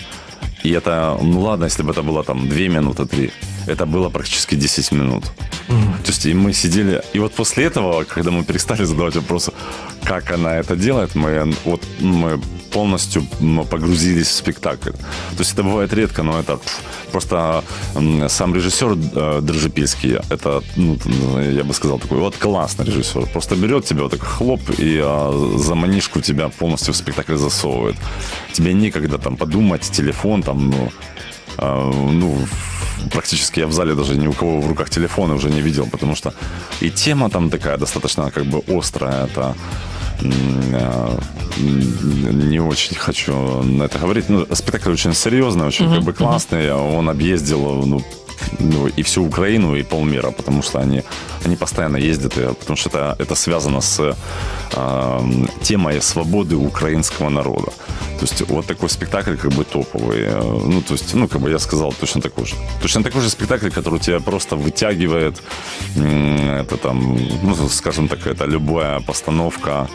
И 0.65 0.69
это, 0.71 1.17
ну 1.23 1.41
ладно, 1.41 1.65
если 1.65 1.83
бы 1.83 1.91
это 1.91 2.03
было 2.03 2.23
там 2.23 2.47
2 2.47 2.57
минуты, 2.67 3.05
3. 3.05 3.31
Это 3.67 3.85
было 3.85 4.09
практически 4.09 4.55
10 4.55 4.91
минут. 4.91 5.23
То 6.03 6.07
есть 6.11 6.25
и 6.25 6.33
мы 6.33 6.53
сидели... 6.53 7.01
И 7.15 7.19
вот 7.19 7.33
после 7.33 7.65
этого, 7.65 8.03
когда 8.03 8.29
мы 8.31 8.43
перестали 8.43 8.83
задавать 8.85 9.15
вопросы, 9.15 9.51
как 10.03 10.31
она 10.31 10.57
это 10.57 10.75
делает, 10.75 11.15
мы, 11.15 11.53
вот, 11.65 11.81
мы 11.99 12.39
полностью 12.71 13.23
погрузились 13.69 14.27
в 14.27 14.33
спектакль. 14.33 14.91
То 14.91 15.39
есть 15.39 15.53
это 15.53 15.63
бывает 15.63 15.93
редко, 15.93 16.23
но 16.23 16.39
это 16.39 16.59
просто 17.11 17.63
сам 18.27 18.55
режиссер 18.55 18.97
э, 19.15 19.41
Дрожжепильский, 19.41 20.17
это, 20.29 20.63
ну, 20.75 20.97
я 21.39 21.63
бы 21.63 21.73
сказал, 21.73 21.99
такой 21.99 22.19
вот 22.19 22.37
классный 22.37 22.85
режиссер. 22.85 23.27
Просто 23.27 23.55
берет 23.55 23.85
тебя 23.85 24.03
вот 24.03 24.11
так 24.11 24.21
хлоп 24.21 24.61
и 24.77 24.99
а, 25.03 25.57
за 25.57 25.75
манишку 25.75 26.21
тебя 26.21 26.49
полностью 26.49 26.93
в 26.93 26.97
спектакль 26.97 27.35
засовывает. 27.35 27.97
Тебе 28.53 28.73
некогда 28.73 29.17
там 29.17 29.35
подумать, 29.35 29.81
телефон 29.81 30.41
там, 30.41 30.69
ну, 30.69 30.91
а, 31.57 31.91
ну, 31.91 32.37
практически 33.11 33.59
я 33.59 33.67
в 33.67 33.73
зале 33.73 33.95
даже 33.95 34.15
ни 34.15 34.27
у 34.27 34.33
кого 34.33 34.61
в 34.61 34.67
руках 34.67 34.89
телефона 34.89 35.35
уже 35.35 35.49
не 35.49 35.61
видел, 35.61 35.87
потому 35.91 36.15
что 36.15 36.33
и 36.81 36.89
тема 36.89 37.29
там 37.29 37.49
такая 37.49 37.77
достаточно 37.77 38.31
как 38.31 38.45
бы 38.45 38.61
острая, 38.67 39.25
это 39.25 39.55
м, 40.21 41.19
не 42.49 42.59
очень 42.59 42.95
хочу 42.95 43.33
на 43.63 43.83
это 43.83 43.99
говорить. 43.99 44.29
Ну, 44.29 44.45
спектакль 44.53 44.91
очень 44.91 45.13
серьезный, 45.13 45.67
очень 45.67 45.89
как 45.89 46.03
бы 46.03 46.13
классный. 46.13 46.71
Он 46.73 47.09
объездил 47.09 47.85
ну, 47.85 48.03
ну, 48.59 48.87
и 48.87 49.03
всю 49.03 49.25
Украину, 49.25 49.75
и 49.75 49.83
полмира, 49.83 50.31
потому 50.31 50.63
что 50.63 50.79
они, 50.79 51.03
они 51.45 51.55
постоянно 51.55 51.97
ездят, 51.97 52.33
потому 52.59 52.77
что 52.77 52.89
это, 52.89 53.15
это 53.19 53.35
связано 53.35 53.81
с 53.81 54.15
э, 54.75 55.19
темой 55.61 56.01
свободы 56.01 56.55
украинского 56.55 57.29
народа. 57.29 57.71
То 58.19 58.25
есть 58.27 58.41
вот 58.49 58.65
такой 58.67 58.89
спектакль 58.89 59.35
как 59.35 59.51
бы 59.51 59.63
топовый. 59.63 60.21
Э, 60.21 60.61
Ну, 60.71 60.81
то 60.81 60.93
есть, 60.93 61.15
ну, 61.15 61.27
как 61.27 61.41
бы 61.41 61.51
я 61.51 61.59
сказал, 61.59 61.93
точно 61.99 62.21
такой 62.21 62.45
же. 62.45 62.55
Точно 62.81 63.03
такой 63.03 63.21
же 63.21 63.29
спектакль, 63.29 63.69
который 63.69 63.99
тебя 63.99 64.19
просто 64.19 64.55
вытягивает. 64.55 65.41
Это 65.95 66.77
там, 66.77 67.17
ну, 67.43 67.69
скажем 67.69 68.07
так, 68.07 68.27
это 68.27 68.45
любая 68.45 68.99
постановка 68.99 69.87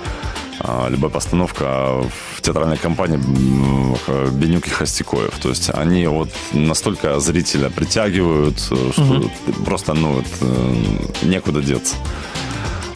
любая 0.89 1.11
постановка 1.11 2.03
в 2.35 2.41
театральной 2.41 2.77
компании 2.77 3.19
Бенюк 4.31 4.67
и 4.67 4.71
Хостякоев. 4.71 5.39
То 5.39 5.49
есть 5.49 5.71
они 5.71 6.07
вот 6.07 6.31
настолько 6.53 7.21
зрителя 7.21 7.71
притягивают, 7.71 8.59
э, 8.71 8.93
что 8.93 9.31
просто, 9.65 9.95
ну, 9.95 10.13
вот, 10.15 10.27
э, 10.41 10.75
некуда 11.23 11.63
деться. 11.63 11.97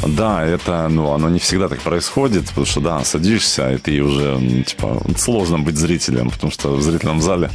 Да, 0.06 0.42
это, 0.44 0.88
ну, 0.88 1.12
оно 1.12 1.28
не 1.28 1.38
всегда 1.38 1.68
так 1.68 1.80
происходит, 1.80 2.48
потому 2.48 2.66
что, 2.66 2.80
да, 2.80 3.04
садишься, 3.04 3.72
и 3.72 3.78
ты 3.78 4.02
уже, 4.02 4.64
типа, 4.66 5.02
сложно 5.16 5.58
быть 5.58 5.76
зрителем, 5.76 6.30
потому 6.30 6.50
что 6.50 6.74
в 6.74 6.82
зрительном 6.82 7.20
зале 7.20 7.50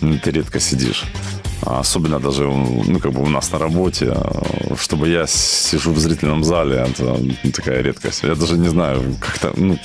ты 0.00 0.30
редко 0.32 0.58
сидишь. 0.58 1.04
особенно 1.65 2.19
даже, 2.19 2.43
ну, 2.43 2.99
как 2.99 3.11
бы 3.11 3.21
у 3.21 3.29
нас 3.29 3.51
на 3.51 3.59
работе, 3.59 4.13
чтобы 4.77 5.07
я 5.09 5.27
сижу 5.27 5.91
в 5.91 5.99
зрительном 5.99 6.43
зале, 6.43 6.87
это 6.89 7.51
такая 7.51 7.81
редкость. 7.83 8.23
Я 8.23 8.35
даже 8.35 8.57
не 8.57 8.69
знаю, 8.69 9.01
как-то, 9.19 9.51
ну, 9.55 9.77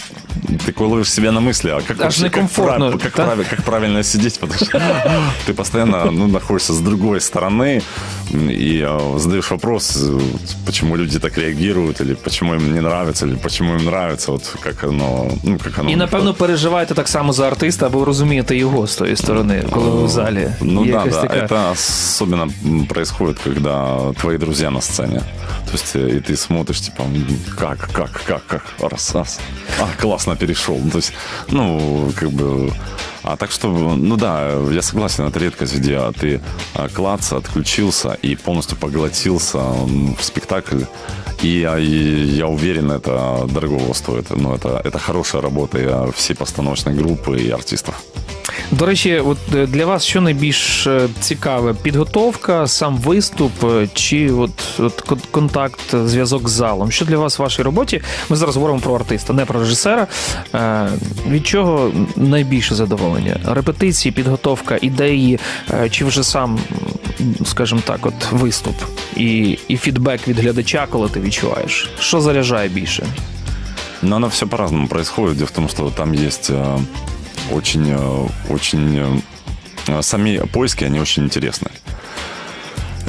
ты 0.66 0.84
ловишь 0.84 1.12
себя 1.12 1.32
на 1.32 1.40
мысли, 1.40 1.70
а 1.70 1.80
как, 1.80 1.96
Даже 1.96 2.24
некомфортно, 2.24 2.92
как, 2.92 3.12
как, 3.12 3.36
да? 3.36 3.44
как 3.50 3.62
правильно 3.64 4.02
сидеть, 4.02 4.38
потому 4.38 4.58
что 4.58 4.80
ты 5.46 5.54
постоянно 5.54 6.10
ну, 6.10 6.26
находишься 6.26 6.72
с 6.72 6.80
другой 6.80 7.20
стороны 7.20 7.82
и 8.32 8.84
э, 8.86 9.18
задаешь 9.18 9.50
вопрос, 9.50 9.98
почему 10.66 10.96
люди 10.96 11.18
так 11.18 11.38
реагируют, 11.38 12.00
или 12.00 12.14
почему 12.14 12.54
им 12.54 12.72
не 12.74 12.80
нравится, 12.80 13.26
или 13.26 13.36
почему 13.36 13.74
им 13.74 13.84
нравится, 13.84 14.32
от 14.32 14.56
как 14.60 14.84
оно, 14.84 15.30
ну, 15.44 15.58
как 15.58 15.78
оно. 15.78 15.90
І, 15.90 15.96
напевно, 15.96 16.34
переживаєте 16.34 16.94
так 16.94 17.08
само 17.08 17.32
за 17.32 17.46
артиста, 17.46 17.86
або 17.86 18.04
розумієте 18.04 18.56
його 18.56 18.86
з 18.86 18.96
тої 18.96 19.16
сторони, 19.16 19.64
коли 19.70 19.90
ви 19.90 20.04
в 20.04 20.08
залі. 20.08 20.48
Ну 20.60 20.84
Є 20.84 20.92
да, 20.92 20.98
якась 20.98 21.14
да. 21.14 21.26
така- 21.26 21.59
Особенно 21.69 22.49
происходит, 22.87 23.39
когда 23.39 24.13
твои 24.13 24.37
друзья 24.37 24.71
на 24.71 24.81
сцене. 24.81 25.19
То 25.65 25.71
есть, 25.73 25.95
э, 25.95 26.17
и 26.17 26.19
ты 26.19 26.35
смотришь, 26.35 26.81
типа, 26.81 27.03
как, 27.57 27.91
как, 27.91 28.11
как, 28.25 28.45
как, 28.45 28.63
раз, 28.79 29.13
раз. 29.13 29.39
А, 29.79 29.87
классно 29.99 30.35
перешел. 30.35 30.79
То 30.91 30.97
есть, 30.97 31.13
ну, 31.49 32.11
как 32.15 32.31
бы... 32.31 32.73
А 33.22 33.36
так 33.36 33.50
что, 33.52 33.68
ну 33.96 34.16
да, 34.16 34.50
я 34.72 34.82
согласен, 34.82 35.24
это 35.24 35.38
редкость, 35.38 35.74
где 35.74 35.98
ты 36.20 36.40
а, 36.74 36.88
клац, 36.88 37.32
отключился 37.32 38.16
и 38.24 38.36
полностью 38.36 38.76
поглотился 38.78 39.58
м, 39.58 40.14
в 40.18 40.24
спектакль. 40.24 40.82
И 41.44 41.48
я, 41.60 41.78
и 41.78 42.36
я 42.36 42.46
уверен, 42.46 42.90
это 42.90 43.46
дорогого 43.52 43.94
стоит. 43.94 44.26
Ну, 44.30 44.54
это, 44.54 44.80
это 44.84 44.98
хорошая 44.98 45.42
работа 45.42 45.78
и, 45.78 45.86
а, 45.86 46.10
всей 46.14 46.34
постановочной 46.34 46.94
группы 46.94 47.36
и 47.48 47.50
артистов. 47.50 47.94
До 48.70 48.86
речі, 48.86 49.18
от 49.18 49.38
е, 49.54 49.66
для 49.66 49.86
вас 49.86 50.04
що 50.04 50.20
найбільш 50.20 50.86
е, 50.86 51.08
цікаве? 51.20 51.74
Підготовка, 51.82 52.66
сам 52.66 52.96
виступ 52.96 53.64
е, 53.64 53.88
чи 53.94 54.30
от, 54.30 54.50
от 54.78 55.02
кон- 55.08 55.20
контакт, 55.30 55.94
е, 55.94 56.08
зв'язок 56.08 56.48
з 56.48 56.52
залом? 56.52 56.90
Що 56.92 57.04
для 57.04 57.16
вас 57.18 57.38
в 57.38 57.42
вашій 57.42 57.62
роботі? 57.62 58.02
Ми 58.28 58.36
зараз 58.36 58.56
говоримо 58.56 58.80
про 58.80 58.94
артиста, 58.94 59.32
не 59.32 59.44
про 59.44 59.60
режисера. 59.60 60.06
Е, 60.54 60.88
Від 61.28 61.46
чого 61.46 61.90
найбільше 62.16 62.74
задоволення? 62.74 63.09
Репетиції, 63.44 64.12
підготовка, 64.12 64.78
ідеї, 64.82 65.38
е, 65.70 65.88
чи 65.90 66.04
вже 66.04 66.24
сам, 66.24 66.58
м, 67.20 67.46
скажімо 67.46 67.80
так, 67.84 68.06
от 68.06 68.32
виступ 68.32 68.74
і, 69.16 69.58
і 69.68 69.76
фідбек 69.76 70.28
від 70.28 70.38
глядача, 70.38 70.86
коли 70.90 71.08
ти 71.08 71.20
відчуваєш? 71.20 71.90
Що 72.00 72.20
заряджає 72.20 72.68
більше? 72.68 73.06
Но 74.02 74.16
оно 74.16 74.28
все 74.28 74.46
по-разному 74.46 74.86
происходит. 74.88 75.36
Дело 75.36 75.46
в 75.46 75.50
том, 75.50 75.68
что 75.68 75.90
там 75.90 76.12
есть 76.12 76.50
э, 76.50 76.78
очень, 77.52 77.84
э, 77.86 78.28
очень 78.50 79.22
э, 79.88 80.02
сами 80.02 80.42
поиски, 80.52 80.84
они 80.84 81.00
очень 81.00 81.24
интересны. 81.24 81.68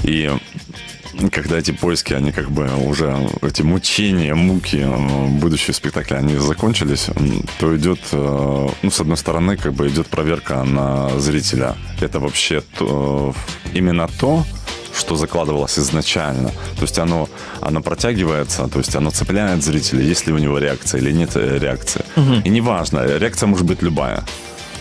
И 0.05 0.29
когда 1.30 1.58
эти 1.58 1.70
поиски, 1.70 2.14
они 2.14 2.32
как 2.32 2.50
бы 2.50 2.68
уже, 2.86 3.14
эти 3.42 3.62
мучения, 3.62 4.34
муки 4.34 4.80
э, 4.82 5.26
будущего 5.40 5.72
спектакля, 5.72 6.16
они 6.16 6.36
закончились, 6.36 7.08
то 7.58 7.76
идет, 7.76 8.00
э, 8.12 8.68
ну, 8.82 8.90
с 8.90 9.00
одной 9.00 9.16
стороны, 9.16 9.56
как 9.56 9.72
бы 9.72 9.88
идет 9.88 10.06
проверка 10.06 10.62
на 10.64 11.08
зрителя. 11.20 11.76
Это 12.00 12.20
вообще 12.20 12.62
то, 12.78 13.34
именно 13.74 14.08
то, 14.08 14.44
что 14.98 15.16
закладывалось 15.16 15.78
изначально. 15.78 16.50
То 16.76 16.82
есть 16.82 16.98
оно, 16.98 17.28
оно 17.60 17.82
протягивается, 17.82 18.68
то 18.68 18.78
есть 18.78 18.94
оно 18.96 19.10
цепляет 19.10 19.62
зрителя, 19.62 20.02
есть 20.02 20.26
ли 20.26 20.32
у 20.32 20.38
него 20.38 20.58
реакция 20.58 21.00
или 21.00 21.12
нет 21.12 21.30
э, 21.34 21.58
реакции. 21.58 22.04
И 22.44 22.50
неважно, 22.50 23.06
реакция 23.18 23.46
может 23.46 23.66
быть 23.66 23.82
любая 23.82 24.24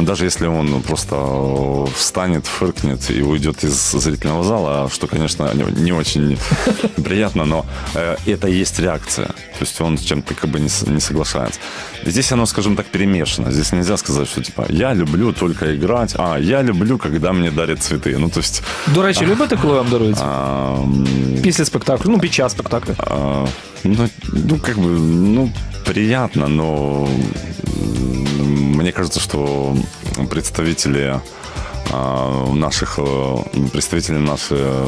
Даже 0.00 0.24
если 0.26 0.46
он 0.48 0.82
просто 0.82 1.16
э, 1.16 1.86
встанет, 1.94 2.46
фыркнет 2.46 3.10
и 3.10 3.22
уйдет 3.22 3.64
из 3.64 3.92
зрительного 3.92 4.44
зала, 4.44 4.90
что, 4.92 5.06
конечно, 5.06 5.50
не, 5.54 5.82
не 5.82 5.92
очень 5.92 6.38
приятно, 7.04 7.44
но 7.44 7.64
э, 7.94 8.16
это 8.26 8.48
и 8.48 8.60
есть 8.62 8.80
реакция. 8.80 9.26
То 9.26 9.64
есть 9.64 9.80
он 9.80 9.96
с 9.96 10.02
чем-то 10.02 10.34
как 10.34 10.50
бы 10.50 10.60
не, 10.60 10.68
с- 10.68 10.86
не 10.86 11.00
соглашается. 11.00 11.60
И 12.06 12.10
здесь 12.10 12.32
оно, 12.32 12.46
скажем 12.46 12.76
так, 12.76 12.86
перемешано. 12.86 13.50
Здесь 13.52 13.72
нельзя 13.72 13.96
сказать, 13.96 14.28
что 14.28 14.42
типа 14.42 14.66
я 14.68 14.94
люблю 14.94 15.32
только 15.32 15.64
играть, 15.76 16.14
а 16.18 16.38
я 16.38 16.62
люблю, 16.62 16.98
когда 16.98 17.32
мне 17.32 17.50
дарят 17.50 17.78
цветы. 17.82 18.18
Ну, 18.18 18.28
то 18.28 18.40
есть 18.40 18.62
До 18.94 19.02
речі, 19.02 19.26
любите, 19.26 19.56
коли 19.62 19.74
вам 19.74 19.86
дарують? 19.90 20.18
а, 20.20 20.74
м, 20.82 21.06
Після 21.42 21.64
спектаклю, 21.64 22.10
ну 22.10 22.18
під 22.18 22.32
час 22.34 22.52
спектаклю. 22.52 22.94
а, 22.98 23.44
ну, 23.84 24.08
ну, 24.32 24.58
как 24.58 24.76
бы, 24.78 24.98
ну, 25.34 25.50
приятно, 25.84 26.48
но 26.48 26.64
м, 27.04 27.08
мне 28.91 28.97
кажется, 28.97 29.21
что 29.21 29.73
представители 30.29 31.21
а, 31.93 32.53
наших, 32.53 32.95
э, 32.97 33.37
представители 33.71 34.17
наши, 34.17 34.85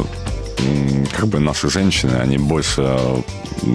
как 1.17 1.27
бы 1.27 1.39
наши 1.39 1.69
женщины, 1.69 2.23
они 2.23 2.39
больше 2.39 2.99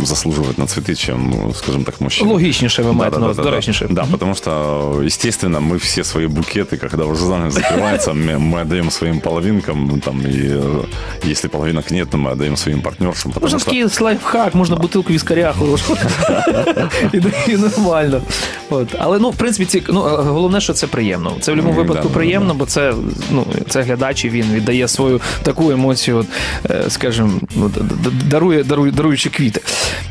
заслуживают 0.03 0.57
на 0.57 0.65
цветы, 0.65 0.95
чем, 0.95 1.51
скажем 1.55 1.83
так, 1.83 2.01
мужчины. 2.01 2.29
Логічніше 2.31 2.81
ви 2.81 2.93
маєте 2.93 3.17
на 3.17 3.25
увазі, 3.25 3.41
доречніше. 3.41 3.88
Да, 3.89 4.05
потому 4.12 4.36
что, 4.36 5.01
естественно, 5.05 5.59
мы 5.59 5.77
все 5.77 6.03
свои 6.03 6.27
букеты, 6.27 6.77
когда 6.77 7.03
уже 7.03 7.25
занавес 7.25 7.53
закрывается, 7.53 8.13
мы, 8.13 8.39
мы 8.39 8.62
отдаем 8.62 8.91
своим 8.91 9.19
половинкам, 9.19 10.01
там, 10.05 10.21
и 10.21 10.47
э, 10.47 10.83
если 11.31 11.49
половинок 11.49 11.91
нет, 11.91 12.09
то 12.09 12.17
мы 12.17 12.31
отдаем 12.31 12.57
своим 12.57 12.81
партнершам, 12.81 13.31
потому 13.31 13.45
Можна 13.45 13.59
что... 13.59 13.71
такий 13.71 13.86
лайфхак, 14.01 14.55
можна 14.55 14.75
бутилку 14.75 15.13
віскаря 15.13 15.53
хорошу. 15.59 15.97
і, 17.13 17.21
і 17.51 17.57
нормально. 17.57 18.21
От. 18.69 18.95
Але 18.99 19.19
ну, 19.19 19.29
в 19.29 19.36
принципі, 19.36 19.65
ці, 19.65 19.83
ну, 19.89 20.01
головне, 20.01 20.62
що 20.62 20.73
це 20.73 20.88
приємно. 20.88 21.33
Це 21.39 21.51
в 21.51 21.55
будь-якому 21.55 21.79
М, 21.79 21.88
випадку 21.88 22.07
да, 22.07 22.13
да, 22.13 22.15
приємно, 22.15 22.53
бо 22.53 22.65
це, 22.65 22.93
ну, 23.31 23.45
це 23.69 23.81
глядач, 23.81 24.25
і 24.25 24.29
він 24.29 24.45
віддає 24.53 24.88
свою 24.88 25.21
таку 25.43 25.71
емоцію, 25.71 26.17
от, 26.17 26.27
е, 26.66 26.66
скажімо, 26.89 27.31
ну, 27.55 27.69
д- 27.69 27.79
д- 27.81 28.09
дарує, 28.29 28.63
дарує, 28.63 28.91
даруючи 28.91 29.29
квіти. 29.29 29.62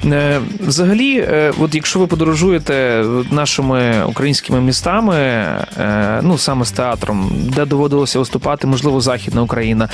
Е, 0.04 0.40
Взагалі, 0.66 1.18
е, 1.18 1.52
от 1.58 1.74
якщо 1.74 1.98
ви 1.98 2.06
подорожуєте 2.06 3.04
нашими 3.30 4.04
українськими 4.08 4.60
містами, 4.60 5.16
е, 5.16 6.20
ну 6.22 6.38
саме 6.38 6.64
з 6.64 6.70
театром, 6.70 7.32
де 7.56 7.64
доводилося 7.64 8.18
виступати, 8.18 8.66
можливо, 8.66 9.00
Західна 9.00 9.42
Україна, 9.42 9.88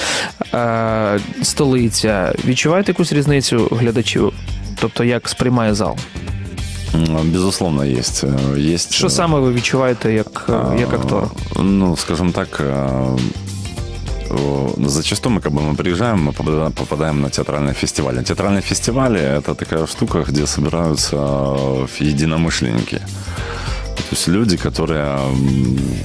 е, 0.54 1.18
столиця, 1.42 2.32
відчуваєте 2.44 2.90
якусь 2.92 3.12
різницю 3.12 3.68
глядачів? 3.80 4.32
Тобто, 4.80 5.04
як 5.04 5.28
сприймає 5.28 5.74
зал? 5.74 5.96
М, 6.94 7.30
Безусловно, 7.32 7.82
есть. 7.84 8.24
Э, 8.24 8.74
есть 8.74 8.92
Що 8.94 9.06
э, 9.06 9.10
саме 9.10 9.38
ви 9.38 9.52
відчуваєте 9.52 10.12
як, 10.12 10.46
е, 10.48 10.80
як 10.80 10.92
актор? 10.92 11.24
А, 11.56 11.62
Ну, 11.62 11.96
скажем 11.96 12.32
так, 12.32 12.60
э, 12.60 12.64
э, 12.64 13.18
зачастую 14.77 15.33
мы, 15.33 15.41
как 15.41 15.51
бы, 15.51 15.61
мы 15.61 15.75
приезжаем, 15.75 16.19
мы 16.19 16.31
попада- 16.31 16.71
попадаем 16.71 17.21
на 17.21 17.29
театральные 17.29 17.73
фестивали. 17.73 18.23
Театральные 18.23 18.61
фестивали– 18.61 19.19
это 19.37 19.55
такая 19.55 19.87
штука, 19.87 20.23
где 20.27 20.47
собираются 20.47 21.15
э, 21.17 21.87
единомышленники. 21.99 23.01
То 23.95 24.15
есть 24.15 24.27
люди, 24.27 24.57
которые 24.57 25.17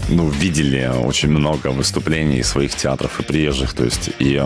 ну, 0.09 0.29
видели 0.29 0.91
очень 1.05 1.31
много 1.31 1.69
выступлений 1.69 2.43
своих 2.43 2.75
театров 2.75 3.21
и 3.21 3.23
приезжих, 3.23 3.73
то 3.73 3.85
есть 3.85 4.11
и 4.19 4.43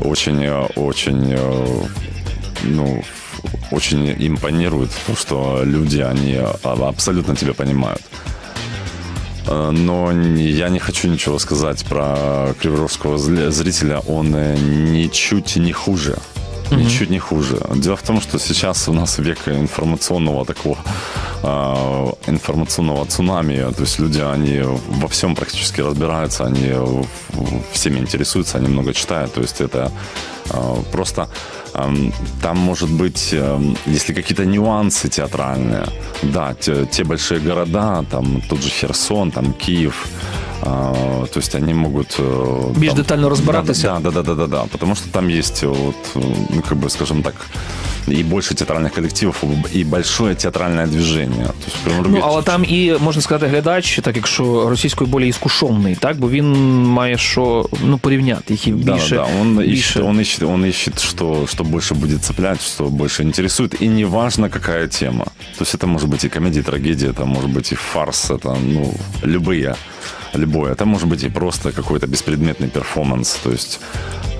очень, 0.00 0.42
э, 0.44 0.68
очень, 0.76 1.32
э, 1.32 1.84
ну, 2.64 3.02
очень 3.70 4.14
импонирует 4.18 4.90
то, 5.06 5.16
что 5.16 5.62
люди, 5.64 6.00
они 6.00 6.36
а, 6.36 6.88
абсолютно 6.88 7.34
тебя 7.34 7.54
понимают. 7.54 8.02
Э, 9.46 9.70
Но 9.70 10.12
я 10.12 10.68
не 10.68 10.78
хочу 10.78 11.08
ничего 11.08 11.38
сказать 11.38 11.84
про 11.84 12.54
криворожского 12.60 13.18
зрителя. 13.18 14.00
Он 14.06 14.34
э, 14.34 14.56
ничуть 14.58 15.56
не 15.56 15.72
хуже. 15.72 16.18
Ничуть 16.76 17.10
не 17.10 17.18
хуже. 17.18 17.56
Дело 17.76 17.96
в 17.96 18.02
том, 18.02 18.20
что 18.20 18.38
сейчас 18.38 18.88
у 18.88 18.92
нас 18.92 19.18
век 19.18 19.38
информационного 19.46 20.44
такого 20.44 20.78
э, 21.42 22.12
информационного 22.26 23.06
цунами. 23.06 23.72
То 23.72 23.82
есть 23.82 23.98
люди, 23.98 24.20
они 24.20 24.62
во 24.88 25.08
всем 25.08 25.34
практически 25.34 25.80
разбираются, 25.82 26.44
они 26.44 26.72
всеми 27.72 27.98
интересуются, 27.98 28.58
они 28.58 28.68
много 28.68 28.92
читают. 28.92 29.32
То 29.34 29.40
есть 29.40 29.60
это 29.60 29.90
э, 30.50 30.82
просто 30.92 31.28
там 32.42 32.58
может 32.58 32.90
быть, 32.90 33.34
если 33.86 34.12
какие-то 34.12 34.44
нюансы 34.44 35.08
театральные, 35.08 35.86
да, 36.22 36.54
те, 36.54 36.84
те 36.84 37.02
большие 37.04 37.40
города, 37.40 38.04
там 38.10 38.42
тот 38.42 38.62
же 38.62 38.68
Херсон, 38.68 39.30
там 39.30 39.54
Киев, 39.54 40.06
а, 40.61 40.93
то 41.33 41.39
есть 41.39 41.55
они 41.55 41.73
могут... 41.73 42.19
э, 42.19 42.73
Більш 42.79 42.89
там- 42.89 42.97
детально 42.97 43.29
розбиратися? 43.29 43.99
Да, 44.03 44.11
да, 44.11 44.21
да, 44.21 44.33
да, 44.33 44.35
да, 44.35 44.47
да, 44.47 44.63
потому 44.71 44.95
что 44.95 45.07
там 45.11 45.29
есть 45.29 45.63
вот, 45.63 45.95
э, 46.15 46.21
ну, 46.49 46.61
как 46.69 46.77
бы, 46.77 46.89
скажем 46.89 47.21
так, 47.23 47.33
и 48.09 48.23
больше 48.23 48.53
театральных 48.55 48.89
коллективов, 48.95 49.43
и 49.75 49.83
большое 49.83 50.35
театральное 50.35 50.87
движение. 50.87 51.45
То 51.45 51.65
есть, 51.67 51.77
в 51.77 51.83
Кривому 51.83 52.07
Ну, 52.09 52.15
Рогі- 52.17 52.21
але 52.25 52.41
там 52.41 52.65
і 52.65 52.93
можна 52.99 53.21
сказати, 53.21 53.47
глядач, 53.47 53.99
так 54.03 54.15
якщо 54.15 54.69
російською 54.69 55.09
болі 55.09 55.27
іскушений, 55.27 55.95
так, 55.95 56.17
бо 56.19 56.29
він 56.29 56.53
має 56.83 57.17
що 57.17 57.65
ну, 57.85 57.97
порівняти 57.97 58.53
їх 58.53 58.67
і 58.67 58.71
Да, 58.71 58.93
більше. 58.93 59.15
да, 59.15 59.27
он 59.41 59.57
більше. 59.57 59.73
ищет, 59.73 60.03
он 60.03 60.19
ищет, 60.19 60.43
он 60.43 60.65
ищет, 60.65 60.99
что, 61.03 61.45
что 61.47 61.63
больше 61.63 61.93
будет 61.95 62.23
цеплять, 62.23 62.61
что 62.65 62.83
больше 62.83 63.23
интересует, 63.23 63.81
и 63.81 63.87
неважно, 63.87 64.49
какая 64.49 64.87
тема. 64.87 65.25
То 65.57 65.63
есть 65.63 65.75
это 65.75 65.87
может 65.87 66.09
быть 66.09 66.25
и 66.25 66.29
комедия, 66.29 66.59
и 66.59 66.63
трагедия, 66.63 67.09
это 67.11 67.25
может 67.25 67.49
быть 67.51 67.73
и 67.73 67.75
фарс, 67.75 68.31
это, 68.31 68.55
ну, 68.73 68.93
любые. 69.23 69.75
любое. 70.34 70.72
Это 70.72 70.84
может 70.84 71.08
быть 71.08 71.24
и 71.24 71.28
просто 71.28 71.72
какой-то 71.72 72.06
беспредметный 72.06 72.68
перформанс, 72.68 73.38
то 73.42 73.50
есть 73.50 73.80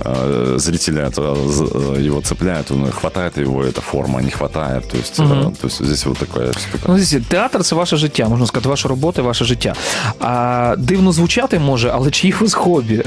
э, 0.04 0.54
зрителя 0.58 1.08
это, 1.08 1.22
э, 1.22 2.06
его 2.06 2.20
цепляет, 2.20 2.70
он 2.70 2.90
хватает 2.90 3.38
его 3.38 3.62
эта 3.62 3.80
форма, 3.80 4.22
не 4.22 4.30
хватает, 4.30 4.88
то 4.88 4.98
есть, 4.98 5.20
угу. 5.20 5.52
то 5.60 5.66
есть 5.66 5.84
здесь 5.84 6.06
вот 6.06 6.18
такая 6.18 6.52
штука. 6.52 6.84
Ну, 6.88 6.98
здесь, 6.98 7.22
театр 7.28 7.62
це 7.62 7.74
ваше 7.74 7.96
життя, 7.96 8.28
можна 8.28 8.46
сказати, 8.46 8.68
ваша 8.68 8.88
робота, 8.88 9.22
ваше 9.22 9.44
життя. 9.44 9.74
А 10.20 10.74
дивно 10.78 11.12
звучати 11.12 11.58
може, 11.58 11.90
але 11.94 12.10
чи 12.10 12.28
є 12.28 12.34
у 12.40 12.42
вас 12.44 12.54
хобі? 12.54 13.02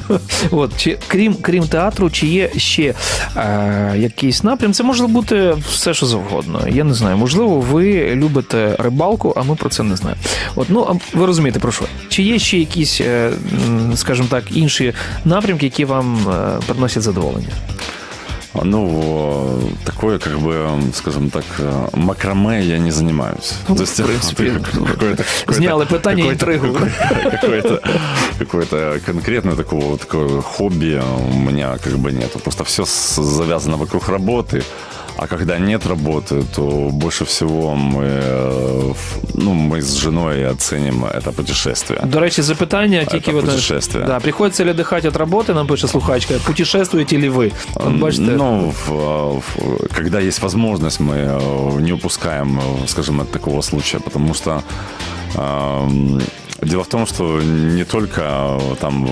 От, 0.51 0.71
чи, 0.77 0.97
крім, 1.07 1.35
крім 1.41 1.67
театру, 1.67 2.09
чи 2.09 2.27
є 2.27 2.49
ще 2.57 2.93
е, 3.37 3.93
якийсь 3.97 4.43
напрям? 4.43 4.73
Це 4.73 4.83
може 4.83 5.07
бути 5.07 5.57
все, 5.71 5.93
що 5.93 6.05
завгодно. 6.05 6.61
Я 6.67 6.83
не 6.83 6.93
знаю. 6.93 7.17
Можливо, 7.17 7.59
ви 7.59 8.15
любите 8.15 8.75
рибалку, 8.79 9.33
а 9.37 9.43
ми 9.43 9.55
про 9.55 9.69
це 9.69 9.83
не 9.83 9.95
знаємо. 9.95 10.21
От, 10.55 10.67
ну, 10.69 10.99
ви 11.13 11.25
розумієте, 11.25 11.59
про 11.59 11.71
що? 11.71 11.85
Чи 12.09 12.23
є 12.23 12.39
ще 12.39 12.57
якісь, 12.57 13.01
е, 13.01 13.31
скажімо 13.95 14.27
так, 14.31 14.43
інші 14.51 14.93
напрямки, 15.25 15.65
які 15.65 15.85
вам 15.85 16.17
е, 16.39 16.59
приносять 16.67 17.03
задоволення? 17.03 17.53
Ну, 18.63 19.71
такое, 19.83 20.17
как 20.17 20.39
бы, 20.39 20.81
скажем 20.93 21.29
так, 21.29 21.43
макраме 21.93 22.63
я 22.63 22.77
не 22.77 22.91
занимаюсь. 22.91 23.53
Ну, 23.67 23.75
То 23.75 23.81
есть, 23.81 23.99
в 23.99 24.05
принципе, 24.05 24.59
какое-то, 24.87 25.23
сняли 25.53 25.85
питание 25.85 26.31
интригу. 26.31 26.77
Какое-то, 27.31 27.81
какое-то 28.39 28.99
конкретное 29.05 29.55
такого, 29.55 29.97
такое 29.97 30.41
хобби 30.41 31.01
у 31.33 31.39
меня 31.39 31.77
как 31.83 31.97
бы 31.97 32.11
нет. 32.11 32.31
Просто 32.43 32.63
все 32.63 32.85
завязано 32.85 33.77
вокруг 33.77 34.07
работы. 34.09 34.63
А 35.20 35.26
когда 35.26 35.58
нет 35.58 35.86
работы, 35.86 36.42
то 36.56 36.88
больше 36.92 37.24
всего 37.24 37.74
мы, 37.74 38.04
э, 38.04 38.92
ну, 39.34 39.52
мы 39.52 39.82
с 39.82 39.94
женой 39.94 40.46
оценим 40.46 41.04
это 41.04 41.32
путешествие. 41.32 42.00
До 42.04 42.20
речі, 42.20 42.42
запитання 42.42 43.04
тільки 43.04 43.30
это 43.30 43.40
путешествие. 43.40 44.04
Да, 44.06 44.20
приходится 44.20 44.64
ли 44.64 44.70
отдыхать 44.70 45.08
от 45.08 45.16
работы, 45.16 45.54
нам 45.54 45.66
пишет 45.66 45.90
слухачка, 45.90 46.34
путешествуете 46.46 47.18
ли 47.18 47.28
вы? 47.28 47.52
Вот, 47.74 47.94
бачите? 47.94 48.22
Ну, 48.22 48.72
в, 48.86 48.90
в, 48.90 49.42
когда 49.94 50.20
есть 50.20 50.42
возможность, 50.42 51.00
мы 51.00 51.16
э, 51.16 51.80
не 51.80 51.92
упускаем, 51.92 52.58
э, 52.58 52.86
скажем, 52.86 53.20
от 53.20 53.30
такого 53.30 53.62
случая, 53.62 54.00
потому 54.00 54.34
что 54.34 54.62
э, 55.34 56.20
дело 56.62 56.82
в 56.82 56.88
том, 56.88 57.06
что 57.06 57.42
не 57.42 57.84
только 57.84 58.58
там 58.80 59.06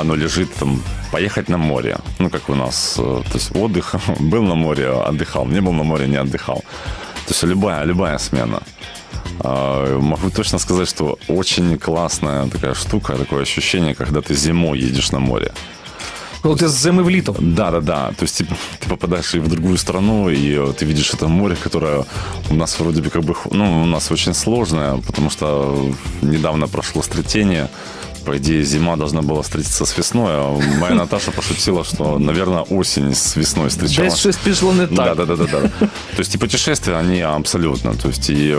оно 0.00 0.16
лежит 0.16 0.54
там 0.54 0.82
поехать 1.12 1.48
на 1.48 1.58
море. 1.58 1.96
Ну, 2.18 2.30
как 2.30 2.48
у 2.48 2.54
нас, 2.54 2.96
э, 2.98 3.02
то 3.02 3.34
есть 3.34 3.56
отдых, 3.56 3.94
был 4.20 4.42
на 4.42 4.54
море, 4.54 4.88
отдыхал, 4.88 5.46
не 5.46 5.60
был 5.60 5.72
на 5.72 5.84
море, 5.84 6.06
не 6.06 6.16
отдыхал. 6.16 6.64
То 7.26 7.32
есть 7.32 7.42
любая, 7.44 7.84
любая 7.84 8.18
смена. 8.18 8.62
А, 9.40 9.98
могу 9.98 10.30
точно 10.30 10.58
сказать, 10.58 10.88
что 10.88 11.18
очень 11.28 11.78
классная 11.78 12.48
такая 12.48 12.74
штука, 12.74 13.16
такое 13.16 13.42
ощущение, 13.42 13.94
когда 13.94 14.20
ты 14.20 14.34
зимой 14.34 14.78
едешь 14.78 15.12
на 15.12 15.18
море. 15.18 15.52
Ну, 16.46 16.54
ты 16.54 16.68
с 16.68 16.82
зимы 16.82 17.02
в 17.02 17.08
лето. 17.08 17.34
Да, 17.38 17.70
да, 17.70 17.80
да. 17.80 18.08
То 18.16 18.22
есть 18.22 18.38
ты, 18.38 18.46
ты 18.80 18.88
попадаешь 18.88 19.34
и 19.34 19.40
в 19.40 19.48
другую 19.48 19.78
страну, 19.78 20.28
и 20.28 20.72
ты 20.74 20.84
видишь 20.84 21.14
это 21.14 21.26
море, 21.28 21.56
которое 21.56 22.04
у 22.50 22.54
нас 22.54 22.78
вроде 22.78 23.02
бы 23.02 23.10
как 23.10 23.22
бы, 23.22 23.34
ну, 23.50 23.82
у 23.82 23.86
нас 23.86 24.12
очень 24.12 24.34
сложное, 24.34 24.98
потому 24.98 25.30
что 25.30 25.92
недавно 26.22 26.68
прошло 26.68 27.02
стрятение, 27.02 27.68
по 28.26 28.36
идее, 28.36 28.64
зима 28.64 28.96
должна 28.96 29.22
была 29.22 29.40
встретиться 29.42 29.84
с 29.84 29.98
весной, 29.98 30.32
а 30.32 30.60
моя 30.80 30.94
Наташа 31.02 31.30
пошутила, 31.30 31.84
что, 31.84 32.18
наверное, 32.18 32.62
осень 32.62 33.14
с 33.14 33.36
весной 33.36 33.68
встречалась. 33.68 34.12
Десь 34.12 34.20
щось 34.20 34.36
пішло 34.36 34.72
не 34.72 34.86
так. 34.86 34.96
Да, 34.96 35.14
да, 35.14 35.24
да, 35.24 35.36
да, 35.36 35.46
да. 35.46 35.68
То 36.16 36.18
есть 36.18 36.34
и 36.34 36.38
путешествия, 36.38 36.98
они 36.98 37.22
абсолютно, 37.22 37.94
то 37.94 38.08
есть 38.08 38.30
и 38.30 38.56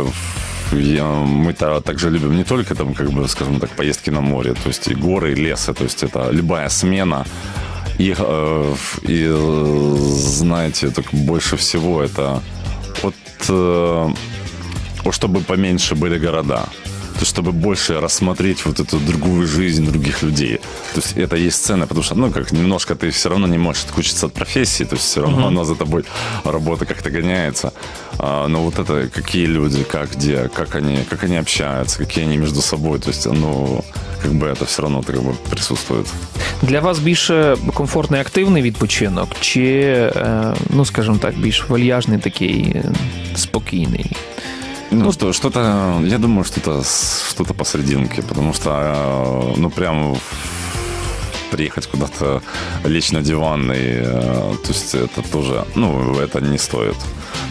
я, 0.72 1.04
мы 1.04 1.52
-то 1.52 1.82
также 1.82 2.10
любим 2.10 2.36
не 2.36 2.44
только 2.44 2.76
там, 2.76 2.94
как 2.94 3.10
бы, 3.10 3.28
скажем 3.28 3.60
так, 3.60 3.70
поездки 3.70 4.12
на 4.12 4.22
море, 4.22 4.54
то 4.54 4.70
есть 4.70 4.88
и 4.88 4.96
горы, 4.96 5.32
и 5.32 5.36
лесы, 5.36 5.74
то 5.74 5.84
есть 5.84 6.04
это 6.04 6.32
любая 6.32 6.70
смена. 6.70 7.26
И, 8.00 8.16
э, 8.18 8.76
и 9.10 9.36
знаете, 10.20 10.90
так 10.90 11.06
больше 11.12 11.56
всего 11.56 12.04
это 12.04 12.42
вот 13.04 13.16
э, 13.50 14.14
чтобы 15.12 15.40
поменьше 15.40 15.96
были 15.96 16.20
города 16.20 16.66
то 17.19 17.25
чтобы 17.25 17.53
больше 17.53 18.01
рассмотреть 18.01 18.67
вот 18.67 18.81
эту 18.81 18.99
другую 18.99 19.47
жизнь 19.47 19.87
других 19.87 20.23
людей. 20.23 20.59
То 20.95 21.01
есть 21.01 21.17
это 21.17 21.37
есть 21.37 21.65
цена, 21.65 21.87
потому 21.87 22.03
что, 22.03 22.15
ну, 22.15 22.31
как 22.31 22.53
немножко 22.53 22.95
ты 22.95 23.11
все 23.11 23.29
равно 23.29 23.47
не 23.47 23.59
можешь 23.59 23.85
отключиться 23.85 24.27
от 24.27 24.33
профессии, 24.33 24.85
то 24.85 24.97
есть 24.97 25.07
все 25.07 25.21
равно 25.21 25.43
uh-huh. 25.43 25.49
она 25.49 25.65
за 25.65 25.75
тобой, 25.75 26.05
работа 26.45 26.85
как-то 26.85 27.11
гоняется. 27.11 27.73
А, 28.19 28.49
но 28.49 28.63
вот 28.63 28.79
это 28.79 29.09
какие 29.09 29.47
люди, 29.47 29.85
как, 29.85 30.17
где, 30.17 30.49
как 30.49 30.75
они, 30.75 31.05
как 31.11 31.25
они 31.25 31.37
общаются, 31.37 31.99
какие 31.99 32.25
они 32.25 32.37
между 32.37 32.61
собой, 32.61 32.99
то 32.99 33.11
есть, 33.11 33.27
ну, 33.27 33.85
как 34.23 34.33
бы 34.33 34.47
это 34.47 34.65
все 34.65 34.83
равно 34.83 35.03
как 35.03 35.17
бы 35.17 35.35
присутствует. 35.51 36.07
Для 36.63 36.81
вас 36.81 36.99
більше 36.99 37.57
комфортний 37.75 38.21
активний 38.21 38.63
відпочинок, 38.63 39.29
чи, 39.41 40.13
ну, 40.71 40.85
скажімо 40.85 41.19
так, 41.19 41.39
більш 41.39 41.69
вальяжний 41.69 42.19
такий 42.19 42.77
спокійний? 43.35 44.13
Ну, 44.92 45.12
что, 45.12 45.34
что-то, 45.34 46.02
я 46.06 46.18
думаю, 46.18 46.46
что-то, 46.46 46.82
что-то 46.84 47.54
посерединке, 47.54 48.22
потому 48.22 48.54
что, 48.54 48.70
э, 48.72 49.60
ну, 49.60 49.70
прям 49.70 50.18
приехать 51.52 51.88
куда-то, 51.88 52.42
лечь 52.86 53.12
на 53.12 53.22
диван, 53.22 53.72
и, 53.72 53.76
э, 53.76 54.54
то 54.64 54.68
есть 54.70 54.96
это 54.96 55.22
тоже, 55.22 55.66
ну, 55.76 56.18
это 56.20 56.40
не 56.40 56.58
стоит. 56.58 56.96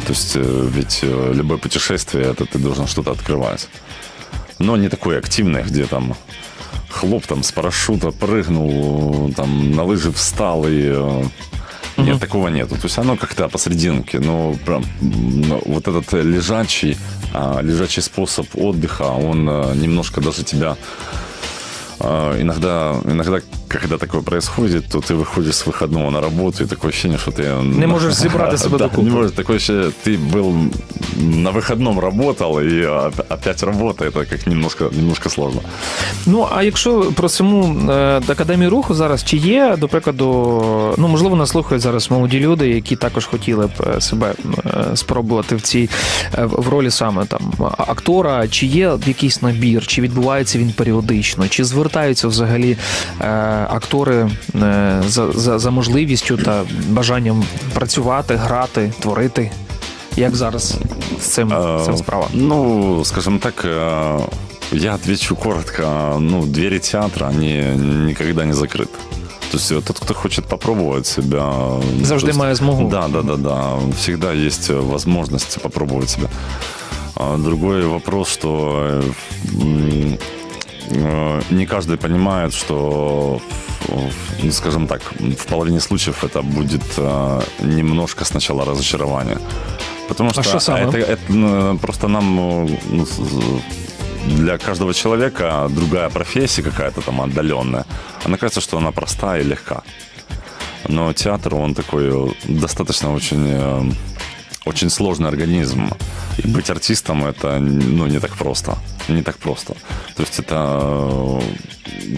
То 0.07 0.13
есть 0.13 0.33
э, 0.37 0.69
ведь 0.73 1.03
любое 1.03 1.59
путешествие, 1.59 2.25
это 2.25 2.47
ты 2.47 2.59
должен 2.59 2.87
что-то 2.87 3.11
открывать. 3.11 3.69
Но 4.59 4.77
не 4.77 4.89
такое 4.89 5.19
активное, 5.19 5.63
где 5.63 5.85
там 5.85 6.17
хлоп 6.89 7.27
там 7.27 7.43
с 7.43 7.53
парашюта 7.53 8.13
прыгнул, 8.13 9.31
там 9.37 9.73
на 9.73 9.85
лыжи 9.85 10.11
встал 10.11 10.65
и 10.67 11.25
нет, 11.97 12.17
угу. 12.17 12.19
такого 12.19 12.49
нету. 12.49 12.75
То 12.77 12.85
есть 12.85 12.99
оно 12.99 13.17
как-то 13.17 13.49
посерединке. 13.49 14.19
Но 14.19 14.55
прям, 14.65 14.85
ну, 15.01 15.63
вот 15.67 15.89
этот 15.89 16.13
лежачий, 16.13 16.97
а, 17.33 17.61
лежачий 17.63 18.03
способ 18.03 18.47
отдыха, 18.55 19.05
он 19.05 19.49
а, 19.49 19.75
немножко 19.75 20.21
даже 20.21 20.45
тебя 20.45 20.77
а, 22.01 22.41
иногда, 22.41 22.97
иногда 23.05 23.41
когда 23.68 23.98
такое 23.98 24.22
происходит, 24.22 24.90
то 24.92 25.00
ты 25.00 25.16
выходишь 25.16 25.56
с 25.56 25.66
выходного 25.66 26.10
на 26.10 26.22
работу, 26.22 26.64
и 26.64 26.68
такое 26.68 26.90
ощущение, 26.90 27.18
что 27.18 27.32
ты... 27.32 27.64
Не 27.64 27.88
можешь 27.88 28.14
зібрати 28.14 28.58
себе 28.58 28.78
да, 28.78 28.90
Не 28.98 29.10
можешь, 29.10 29.32
такое 29.32 29.58
ощущение, 29.58 29.92
ты 30.06 30.18
был 30.18 30.72
на 31.18 31.52
выходном 31.52 32.00
работал, 32.00 32.60
и 32.60 32.84
опять 33.30 33.64
работа, 33.64 34.06
это 34.06 34.26
как 34.26 34.48
немножко, 34.48 34.90
немножко 34.92 35.30
сложно. 35.30 35.62
Ну, 36.26 36.48
а 36.56 36.64
якщо 36.64 37.12
про 37.16 37.30
саму 37.30 37.90
Академію 38.28 38.70
руху 38.70 38.94
зараз, 38.94 39.24
чи 39.24 39.38
є, 39.38 39.76
до 39.78 39.88
прикладу, 39.88 40.96
ну, 40.98 41.08
можливо, 41.08 41.36
нас 41.36 41.50
слухають 41.50 41.82
зараз 41.82 42.12
молоді 42.12 42.40
люди, 42.40 42.70
які 42.70 42.96
також 42.96 43.26
хотіли 43.26 43.68
б 43.68 44.02
себе 44.02 44.34
спробувати 44.96 45.56
в 45.56 45.62
цій, 45.62 45.90
в 46.38 46.70
ролі 46.70 46.92
саме 46.92 47.26
там 47.26 47.54
актора, 47.78 48.48
чи 48.48 48.66
є 48.66 48.98
якийсь 49.06 49.42
набір, 49.42 49.88
чи 49.88 50.02
відбувається 50.02 50.60
він 50.60 50.72
періодично, 50.72 51.48
чи 51.48 51.64
звертаються 51.64 52.28
взагалі 52.28 52.78
актори 53.70 54.30
за, 55.08 55.32
за, 55.32 55.60
за 55.60 55.72
можливістю 55.72 56.38
та 56.38 56.64
бажанням 56.90 57.44
працювати, 57.74 58.36
грати, 58.36 58.94
творити. 59.00 59.52
Як 60.16 60.36
зараз 60.36 60.78
з 61.22 61.26
цим, 61.26 61.50
з 61.50 61.86
цим 61.86 61.98
справа? 61.98 62.28
Ну, 62.34 63.02
скажем 63.06 63.40
так, 63.40 63.66
я 64.72 64.96
отвечу 64.96 65.36
коротко. 65.36 66.18
Ну, 66.20 66.46
двери 66.46 66.80
театра, 66.80 67.28
они 67.28 67.64
никогда 68.08 68.46
не 68.46 68.54
закрыты. 68.54 68.98
То 69.52 69.58
есть 69.58 69.86
тот, 69.86 70.00
кто 70.00 70.14
хочет 70.14 70.46
попробовать 70.46 71.08
себя... 71.08 71.54
Завжди 72.04 72.28
есть, 72.30 72.40
має 72.40 72.56
змогу. 72.56 72.90
Да, 72.90 73.08
да, 73.08 73.22
да, 73.22 73.36
да. 73.36 73.78
Всегда 73.98 74.34
есть 74.34 74.70
возможность 74.70 75.62
попробовать 75.62 76.10
себя. 76.10 76.28
Другой 77.38 77.86
вопрос, 77.86 78.30
что 78.30 79.02
Э, 79.54 80.18
не 81.51 81.67
каждый 81.67 81.97
понимает, 81.97 82.55
что, 82.55 83.41
ну, 84.43 84.53
скажем 84.53 84.87
так, 84.87 85.03
в 85.19 85.47
половине 85.47 85.81
случаев 85.81 86.25
это 86.25 86.43
будет 86.43 86.85
э, 86.97 87.41
немножко 87.63 88.25
сначала 88.25 88.65
разочарование. 88.65 89.39
Потому 90.09 90.31
что, 90.31 90.41
а 90.41 90.61
что 90.61 90.77
это, 90.77 90.99
это 90.99 91.33
ну, 91.33 91.79
просто 91.79 92.09
нам 92.09 92.37
ну, 92.37 93.07
для 94.27 94.59
каждого 94.59 94.95
человека 94.95 95.69
другая 95.71 96.09
профессия 96.11 96.63
какая-то 96.63 97.01
там 97.01 97.21
отдаленная. 97.21 97.85
Она 98.25 98.37
кажется, 98.37 98.61
что 98.61 98.79
она 98.79 98.93
простая 98.93 99.41
и 99.41 99.45
легка. 99.45 99.83
Но 100.89 101.13
театр, 101.13 101.55
он 101.55 101.75
такой 101.75 102.37
достаточно 102.45 103.13
очень, 103.13 103.95
очень 104.67 104.91
сложный 104.91 105.29
организм. 105.29 105.91
И 106.45 106.49
быть 106.49 106.71
артистом 106.71 107.25
это 107.25 107.59
ну, 107.59 108.07
не 108.07 108.19
так 108.19 108.37
просто. 108.37 108.77
не 109.09 109.23
так 109.23 109.37
просто. 109.39 109.75
То 110.17 110.23
есть 110.23 110.39
это 110.39 111.41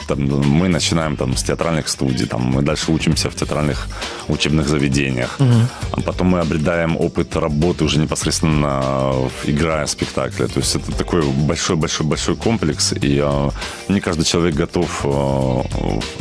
там, 0.08 0.20
мы 0.58 0.68
начинаем 0.68 1.16
там 1.16 1.36
с 1.36 1.42
театральных 1.42 1.88
студий, 1.88 2.26
там 2.26 2.42
мы 2.42 2.62
дальше 2.62 2.92
учимся 2.92 3.30
в 3.30 3.34
театральных 3.34 3.88
учебных 4.28 4.68
заведениях, 4.68 5.36
угу. 5.38 5.52
а 5.92 6.00
потом 6.00 6.28
мы 6.28 6.40
обретаем 6.40 6.96
опыт 6.96 7.36
работы 7.36 7.84
уже 7.84 7.98
непосредственно 7.98 9.12
играя 9.44 9.86
спектакли. 9.86 10.46
То 10.46 10.60
есть 10.60 10.76
это 10.76 10.92
такой 10.92 11.22
большой-большой-большой 11.22 12.36
комплекс, 12.36 12.92
и 12.92 13.22
э, 13.22 13.50
не 13.88 14.00
каждый 14.00 14.24
человек 14.24 14.54
готов 14.54 15.00
э, 15.04 15.62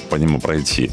по 0.09 0.15
нему 0.15 0.39
пройти. 0.39 0.91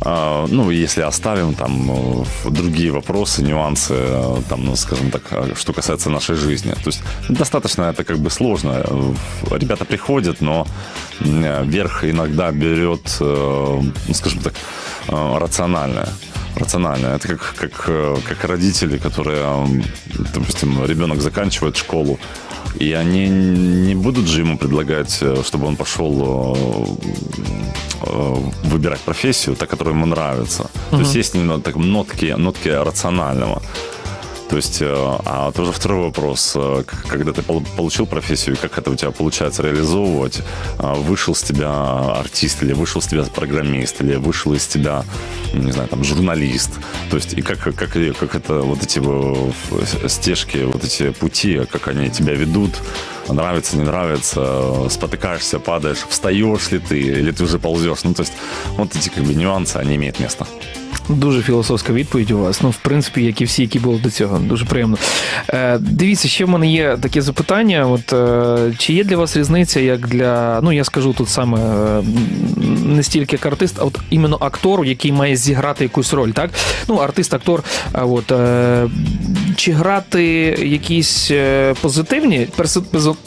А, 0.00 0.46
ну, 0.48 0.70
если 0.70 1.02
оставим 1.02 1.54
там 1.54 1.90
э, 1.90 2.50
другие 2.50 2.90
вопросы, 2.90 3.42
нюансы, 3.42 3.94
э, 3.94 4.42
там, 4.48 4.64
ну, 4.64 4.76
скажем 4.76 5.10
так, 5.10 5.22
э, 5.30 5.54
что 5.56 5.72
касается 5.72 6.10
нашей 6.10 6.36
жизни. 6.36 6.72
То 6.72 6.90
есть 6.90 7.02
достаточно 7.28 7.84
это 7.84 8.04
как 8.04 8.18
бы 8.18 8.30
сложно. 8.30 8.84
Ребята 9.50 9.84
приходят, 9.84 10.40
но 10.40 10.66
верх 11.20 12.04
иногда 12.04 12.50
берет, 12.50 13.16
ну, 13.20 14.14
скажем 14.14 14.40
так, 14.40 14.54
рациональное 15.08 16.08
рационально. 16.56 17.16
Это 17.16 17.28
как, 17.28 17.54
как, 17.56 17.72
как 18.28 18.44
родители, 18.44 18.98
которые, 18.98 19.42
допустим, 20.34 20.84
ребенок 20.84 21.20
заканчивает 21.20 21.76
школу, 21.76 22.18
и 22.80 22.92
они 22.92 23.28
не 23.28 23.94
будут 23.94 24.26
же 24.26 24.40
ему 24.40 24.58
предлагать, 24.58 25.18
э, 25.22 25.42
чтобы 25.44 25.66
он 25.66 25.76
пошел 25.76 26.12
э, 26.20 26.96
э, 28.02 28.34
выбирать 28.64 29.00
профессию, 29.00 29.56
та, 29.56 29.66
которая 29.66 29.94
ему 29.94 30.06
нравится. 30.06 30.62
Uh-huh. 30.62 30.96
То 30.96 30.98
есть 30.98 31.14
есть 31.14 31.34
немного 31.34 31.62
так, 31.62 31.76
нотки, 31.76 32.34
нотки 32.36 32.68
рационального. 32.68 33.62
То 34.52 34.56
есть, 34.56 34.82
э, 34.82 34.86
а 35.24 35.50
тоже 35.50 35.72
второй 35.72 36.02
вопрос, 36.02 36.52
э, 36.56 36.84
когда 37.08 37.32
ты 37.32 37.40
получил 37.40 38.04
профессию, 38.04 38.54
как 38.60 38.76
это 38.76 38.90
у 38.90 38.94
тебя 38.94 39.10
получается 39.10 39.62
реализовывать, 39.62 40.42
а, 40.78 40.94
вышел 40.94 41.34
с 41.34 41.42
тебя 41.42 41.70
артист, 42.18 42.62
или 42.62 42.74
вышел 42.74 43.00
с 43.00 43.06
тебя 43.06 43.22
программист, 43.22 44.02
или 44.02 44.16
вышел 44.16 44.52
из 44.52 44.66
тебя, 44.66 45.04
не 45.54 45.72
знаю, 45.72 45.88
там, 45.88 46.04
журналист, 46.04 46.70
то 47.08 47.16
есть, 47.16 47.32
и 47.32 47.40
как, 47.40 47.60
как, 47.60 47.76
как 47.76 48.34
это, 48.34 48.60
вот 48.60 48.82
эти 48.82 49.00
стежки, 50.06 50.58
вот 50.64 50.84
эти 50.84 51.12
пути, 51.12 51.62
как 51.72 51.88
они 51.88 52.10
тебя 52.10 52.34
ведут, 52.34 52.72
нравится, 53.30 53.78
не 53.78 53.84
нравится, 53.84 54.86
спотыкаешься, 54.90 55.60
падаешь, 55.60 56.04
встаешь 56.06 56.70
ли 56.70 56.78
ты, 56.78 57.00
или 57.00 57.30
ты 57.30 57.44
уже 57.44 57.58
ползешь, 57.58 58.04
ну, 58.04 58.12
то 58.12 58.20
есть, 58.20 58.34
вот 58.76 58.94
эти, 58.94 59.08
как 59.08 59.24
бы, 59.24 59.32
нюансы, 59.32 59.76
они 59.78 59.96
имеют 59.96 60.20
место. 60.20 60.46
Дуже 61.08 61.42
філософська 61.42 61.92
відповідь 61.92 62.30
у 62.30 62.38
вас. 62.38 62.62
Ну, 62.62 62.70
в 62.70 62.76
принципі, 62.76 63.24
як 63.24 63.40
і 63.40 63.44
всі, 63.44 63.62
які 63.62 63.78
були 63.78 63.98
до 63.98 64.10
цього. 64.10 64.38
Дуже 64.38 64.64
приємно. 64.64 64.96
Е, 65.48 65.78
Дивіться, 65.78 66.28
ще 66.28 66.44
в 66.44 66.48
мене 66.48 66.72
є 66.72 66.96
таке 67.00 67.22
запитання. 67.22 67.86
От 67.86 68.12
е, 68.12 68.72
чи 68.78 68.92
є 68.92 69.04
для 69.04 69.16
вас 69.16 69.36
різниця, 69.36 69.80
як 69.80 70.08
для. 70.08 70.60
Ну, 70.62 70.72
я 70.72 70.84
скажу 70.84 71.12
тут 71.12 71.28
саме 71.28 71.58
е, 71.58 72.02
не 72.84 73.02
стільки 73.02 73.36
як 73.36 73.46
артист, 73.46 73.76
а 73.78 73.84
от 73.84 73.98
іменно 74.10 74.36
актору, 74.40 74.84
який 74.84 75.12
має 75.12 75.36
зіграти 75.36 75.84
якусь 75.84 76.12
роль, 76.12 76.30
так? 76.30 76.50
Ну, 76.88 76.94
артист, 76.94 77.34
актор. 77.34 77.62
А 77.92 78.04
от 78.04 78.32
е, 78.32 78.88
чи 79.56 79.72
грати 79.72 80.24
якісь 80.66 81.30
е, 81.30 81.74
позитивні 81.80 82.48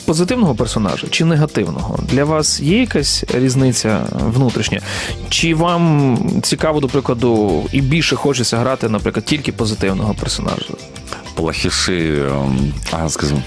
позитивного 0.05 0.55
персонажа 0.55 1.07
чи 1.09 1.25
негативного? 1.25 1.99
Для 2.11 2.23
вас 2.23 2.59
є 2.59 2.79
якась 2.79 3.23
різниця 3.33 3.99
внутрішня? 4.33 4.81
Чи 5.29 5.55
вам 5.55 6.17
цікаво, 6.41 6.79
до 6.79 6.87
прикладу, 6.87 7.63
і 7.71 7.81
більше 7.81 8.15
хочеться 8.15 8.57
грати, 8.57 8.89
наприклад, 8.89 9.25
тільки 9.25 9.51
позитивного 9.51 10.13
персонажа? 10.13 10.65
Плохиши, 11.35 12.25
а, 12.91 13.09
скажем, 13.09 13.43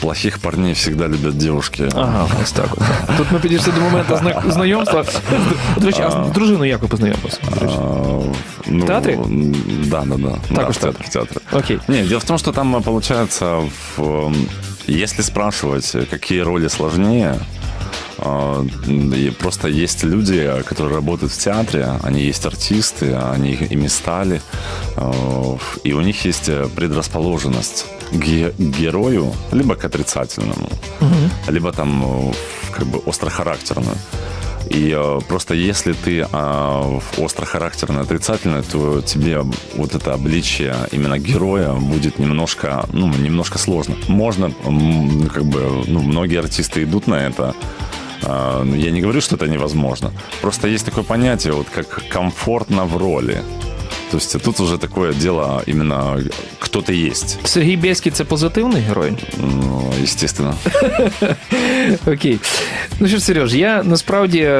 плохих 0.00 0.38
парней 0.38 0.72
всегда 0.72 1.08
любят 1.08 1.36
девушки. 1.36 1.88
Ага, 1.94 2.28
ось 2.42 2.52
так. 2.52 2.68
От. 2.72 3.16
Тут 3.16 3.32
ми 3.32 3.38
підійшли 3.38 3.72
до 3.72 3.80
моменту 3.80 4.20
знайомства. 4.48 5.04
До 5.76 5.86
речі, 5.86 6.02
а 6.02 6.10
з 6.10 6.32
дружиною 6.34 6.70
як 6.70 6.82
ви 6.82 6.88
познайомилися? 6.88 7.38
Ну, 8.66 8.84
в 8.84 8.86
театре? 8.86 9.18
Да, 9.84 10.04
да, 10.06 10.16
да. 10.16 10.30
Так 10.30 10.56
да, 10.56 10.68
в 10.68 10.76
театре. 10.76 11.04
В 11.06 11.08
театре. 11.08 11.40
Окей. 11.52 11.78
Нет, 11.88 12.08
дело 12.08 12.20
в 12.20 12.24
том, 12.24 12.38
что 12.38 12.52
там 12.52 12.82
получается, 12.82 13.60
в, 13.96 14.32
если 14.88 15.22
спрашивать, 15.22 15.96
какие 16.10 16.40
роли 16.40 16.68
сложнее, 16.68 17.34
и 18.86 19.30
просто 19.30 19.68
есть 19.68 20.04
люди, 20.04 20.50
которые 20.66 20.94
работают 20.94 21.32
в 21.32 21.38
театре, 21.38 21.88
они 22.02 22.22
есть 22.22 22.44
артисты, 22.46 23.14
они 23.14 23.52
ими 23.52 23.88
стали, 23.88 24.40
и 25.84 25.92
у 25.92 26.00
них 26.00 26.24
есть 26.24 26.50
предрасположенность 26.74 27.86
к 28.12 28.52
герою, 28.58 29.32
либо 29.52 29.74
к 29.74 29.84
отрицательному, 29.84 30.68
угу. 31.00 31.52
либо 31.52 31.72
там 31.72 32.32
как 32.72 32.86
бы 32.86 33.00
острохарактерную. 33.06 33.96
И 34.68 34.94
э, 34.96 35.20
просто 35.26 35.54
если 35.54 35.94
ты 35.94 36.20
э, 36.30 37.00
острохарактерный, 37.18 38.02
отрицательный, 38.02 38.62
то 38.62 39.00
тебе 39.00 39.42
вот 39.74 39.94
это 39.94 40.14
обличие 40.14 40.76
именно 40.92 41.18
героя 41.18 41.72
будет 41.72 42.18
немножко, 42.18 42.84
ну, 42.92 43.08
немножко 43.08 43.58
сложно. 43.58 43.96
Можно, 44.06 44.52
как 45.32 45.44
бы, 45.44 45.84
ну, 45.86 46.00
многие 46.02 46.38
артисты 46.38 46.84
идут 46.84 47.08
на 47.08 47.14
это, 47.14 47.54
я 48.22 48.90
не 48.90 49.00
говорю, 49.00 49.20
что 49.20 49.36
это 49.36 49.46
невозможно. 49.46 50.12
Просто 50.40 50.68
есть 50.68 50.84
такое 50.84 51.04
понятие, 51.04 51.52
вот 51.52 51.68
как 51.70 52.08
комфортно 52.08 52.84
в 52.84 52.96
роли. 52.96 53.42
То 54.10 54.16
есть 54.16 54.42
тут 54.42 54.60
уже 54.60 54.78
такое 54.78 55.12
дело 55.12 55.62
именно 55.66 56.18
кто 56.58 56.80
ты 56.80 57.08
есть. 57.08 57.38
Сергій 57.44 57.76
Бєський– 57.76 58.12
це 58.14 58.24
позитивний 58.24 58.82
герой? 58.82 59.12
Ну, 59.38 59.92
естественно. 60.02 60.54
Окей. 62.06 62.38
Ну 63.00 63.08
що 63.08 63.16
ж, 63.16 63.24
Сереж, 63.24 63.54
я 63.54 63.82
насправді 63.82 64.50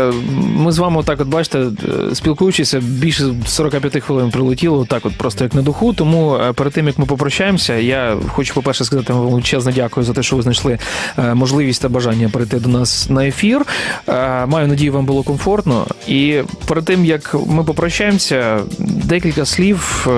ми 0.56 0.72
з 0.72 0.78
вами 0.78 1.02
так, 1.02 1.20
от 1.20 1.28
бачите, 1.28 1.66
спілкуючися, 2.14 2.80
більше 2.80 3.24
45 3.46 4.02
хвилин 4.02 4.30
прилетіло, 4.30 4.84
так 4.84 5.06
от 5.06 5.18
просто 5.18 5.44
як 5.44 5.54
на 5.54 5.62
духу. 5.62 5.92
Тому 5.92 6.36
е, 6.36 6.52
перед 6.52 6.72
тим 6.72 6.86
як 6.86 6.98
ми 6.98 7.06
попрощаємося, 7.06 7.74
я 7.74 8.16
хочу, 8.28 8.54
по-перше, 8.54 8.84
сказати 8.84 9.12
вам 9.12 9.26
величезне 9.26 9.72
дякую 9.72 10.06
за 10.06 10.12
те, 10.12 10.22
що 10.22 10.36
ви 10.36 10.42
знайшли 10.42 10.78
е, 11.18 11.34
можливість 11.34 11.82
та 11.82 11.88
бажання 11.88 12.28
перейти 12.28 12.56
до 12.58 12.68
нас 12.68 13.10
на 13.10 13.26
ефір. 13.26 13.66
Е, 14.08 14.46
маю 14.46 14.68
надію, 14.68 14.92
вам 14.92 15.04
було 15.04 15.22
комфортно. 15.22 15.86
І 16.08 16.40
перед 16.66 16.84
тим 16.84 17.04
як 17.04 17.36
ми 17.46 17.64
попрощаємося, 17.64 18.60
декілька 18.78 19.39
слів 19.46 20.08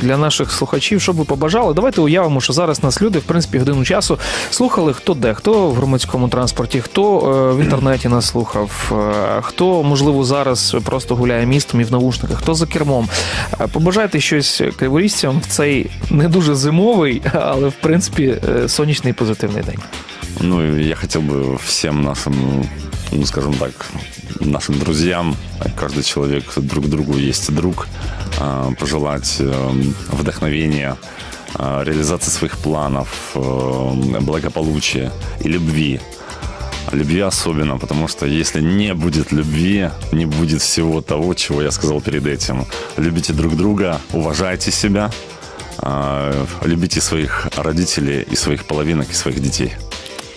для 0.00 0.16
наших 0.16 0.52
слухачів 0.52 1.00
що 1.00 1.12
ви 1.12 1.24
побажали? 1.24 1.74
Давайте 1.74 2.00
уявимо, 2.00 2.40
що 2.40 2.52
зараз 2.52 2.82
нас 2.82 3.02
люди, 3.02 3.18
в 3.18 3.22
принципі, 3.22 3.58
годину 3.58 3.84
часу 3.84 4.18
слухали 4.50 4.92
хто 4.92 5.14
де, 5.14 5.34
хто 5.34 5.68
в 5.68 5.74
громадському 5.74 6.28
транспорті, 6.28 6.80
хто 6.80 7.18
е, 7.18 7.56
в 7.56 7.60
інтернеті 7.60 8.08
нас 8.08 8.28
слухав, 8.28 8.92
е, 8.92 9.40
хто, 9.42 9.82
можливо, 9.82 10.24
зараз 10.24 10.76
просто 10.84 11.16
гуляє 11.16 11.46
містом 11.46 11.80
і 11.80 11.84
в 11.84 11.92
наушниках, 11.92 12.38
хто 12.38 12.54
за 12.54 12.66
кермом. 12.66 13.08
Е, 13.60 13.66
побажайте 13.72 14.20
щось 14.20 14.62
криворізцям 14.76 15.40
в 15.40 15.46
цей 15.46 15.90
не 16.10 16.28
дуже 16.28 16.54
зимовий, 16.54 17.22
але 17.32 17.68
в 17.68 17.74
принципі 17.74 18.34
сонячний 18.66 19.12
позитивний 19.12 19.62
день. 19.62 19.78
Ну, 20.40 20.78
я 20.78 20.94
хотел 20.94 21.22
бы 21.22 21.58
всем 21.66 22.02
нашим, 22.02 22.64
ну, 23.12 23.24
скажем 23.26 23.54
так, 23.54 23.72
нашим 24.40 24.78
друзьям, 24.78 25.36
каждый 25.76 26.02
человек 26.02 26.44
друг 26.56 26.88
другу 26.88 27.16
есть 27.16 27.54
друг, 27.54 27.86
пожелать 28.78 29.40
вдохновения, 30.08 30.96
реализации 31.58 32.30
своих 32.30 32.58
планов, 32.58 33.08
благополучия 33.34 35.12
и 35.40 35.48
любви. 35.48 36.00
Любви 36.90 37.20
особенно, 37.20 37.78
потому 37.78 38.08
что 38.08 38.26
если 38.26 38.60
не 38.60 38.94
будет 38.94 39.32
любви, 39.32 39.90
не 40.12 40.26
будет 40.26 40.60
всего 40.62 41.00
того, 41.00 41.34
чего 41.34 41.62
я 41.62 41.70
сказал 41.70 42.00
перед 42.00 42.26
этим. 42.26 42.66
Любите 42.96 43.32
друг 43.32 43.56
друга, 43.56 44.00
уважайте 44.12 44.72
себя, 44.72 45.10
любите 46.64 47.00
своих 47.00 47.48
родителей 47.56 48.26
и 48.30 48.36
своих 48.36 48.64
половинок 48.64 49.10
и 49.10 49.14
своих 49.14 49.40
детей. 49.40 49.72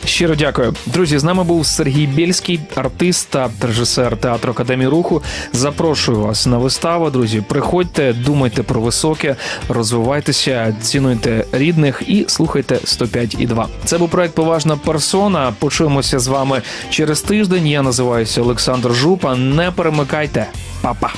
Щиро 0.06 0.36
дякую, 0.36 0.74
друзі. 0.86 1.18
З 1.18 1.24
нами 1.24 1.44
був 1.44 1.66
Сергій 1.66 2.08
Бєльський, 2.08 2.60
артист 2.76 3.30
та 3.30 3.50
режисер 3.62 4.18
театру 4.18 4.52
Академії 4.52 4.88
Руху. 4.88 5.24
Запрошую 5.54 6.20
вас 6.20 6.46
на 6.48 6.58
виставу. 6.58 7.10
Друзі, 7.10 7.44
приходьте, 7.48 8.14
думайте 8.14 8.64
про 8.64 8.82
високе, 8.82 9.36
розвивайтеся, 9.70 10.76
цінуйте 10.82 11.46
рідних 11.52 12.04
і 12.08 12.26
слухайте 12.28 12.76
105,2. 12.76 13.66
Це 13.86 13.98
був 13.98 14.10
проект 14.10 14.36
Поважна 14.36 14.78
персона. 14.78 15.54
Почуємося 15.60 16.20
з 16.20 16.28
вами 16.28 16.62
через 16.90 17.22
тиждень. 17.22 17.68
Я 17.68 17.82
називаюся 17.82 18.42
Олександр 18.42 18.94
Жупа. 18.94 19.36
Не 19.36 19.72
перемикайте, 19.72 20.48
Па-па. 20.82 21.14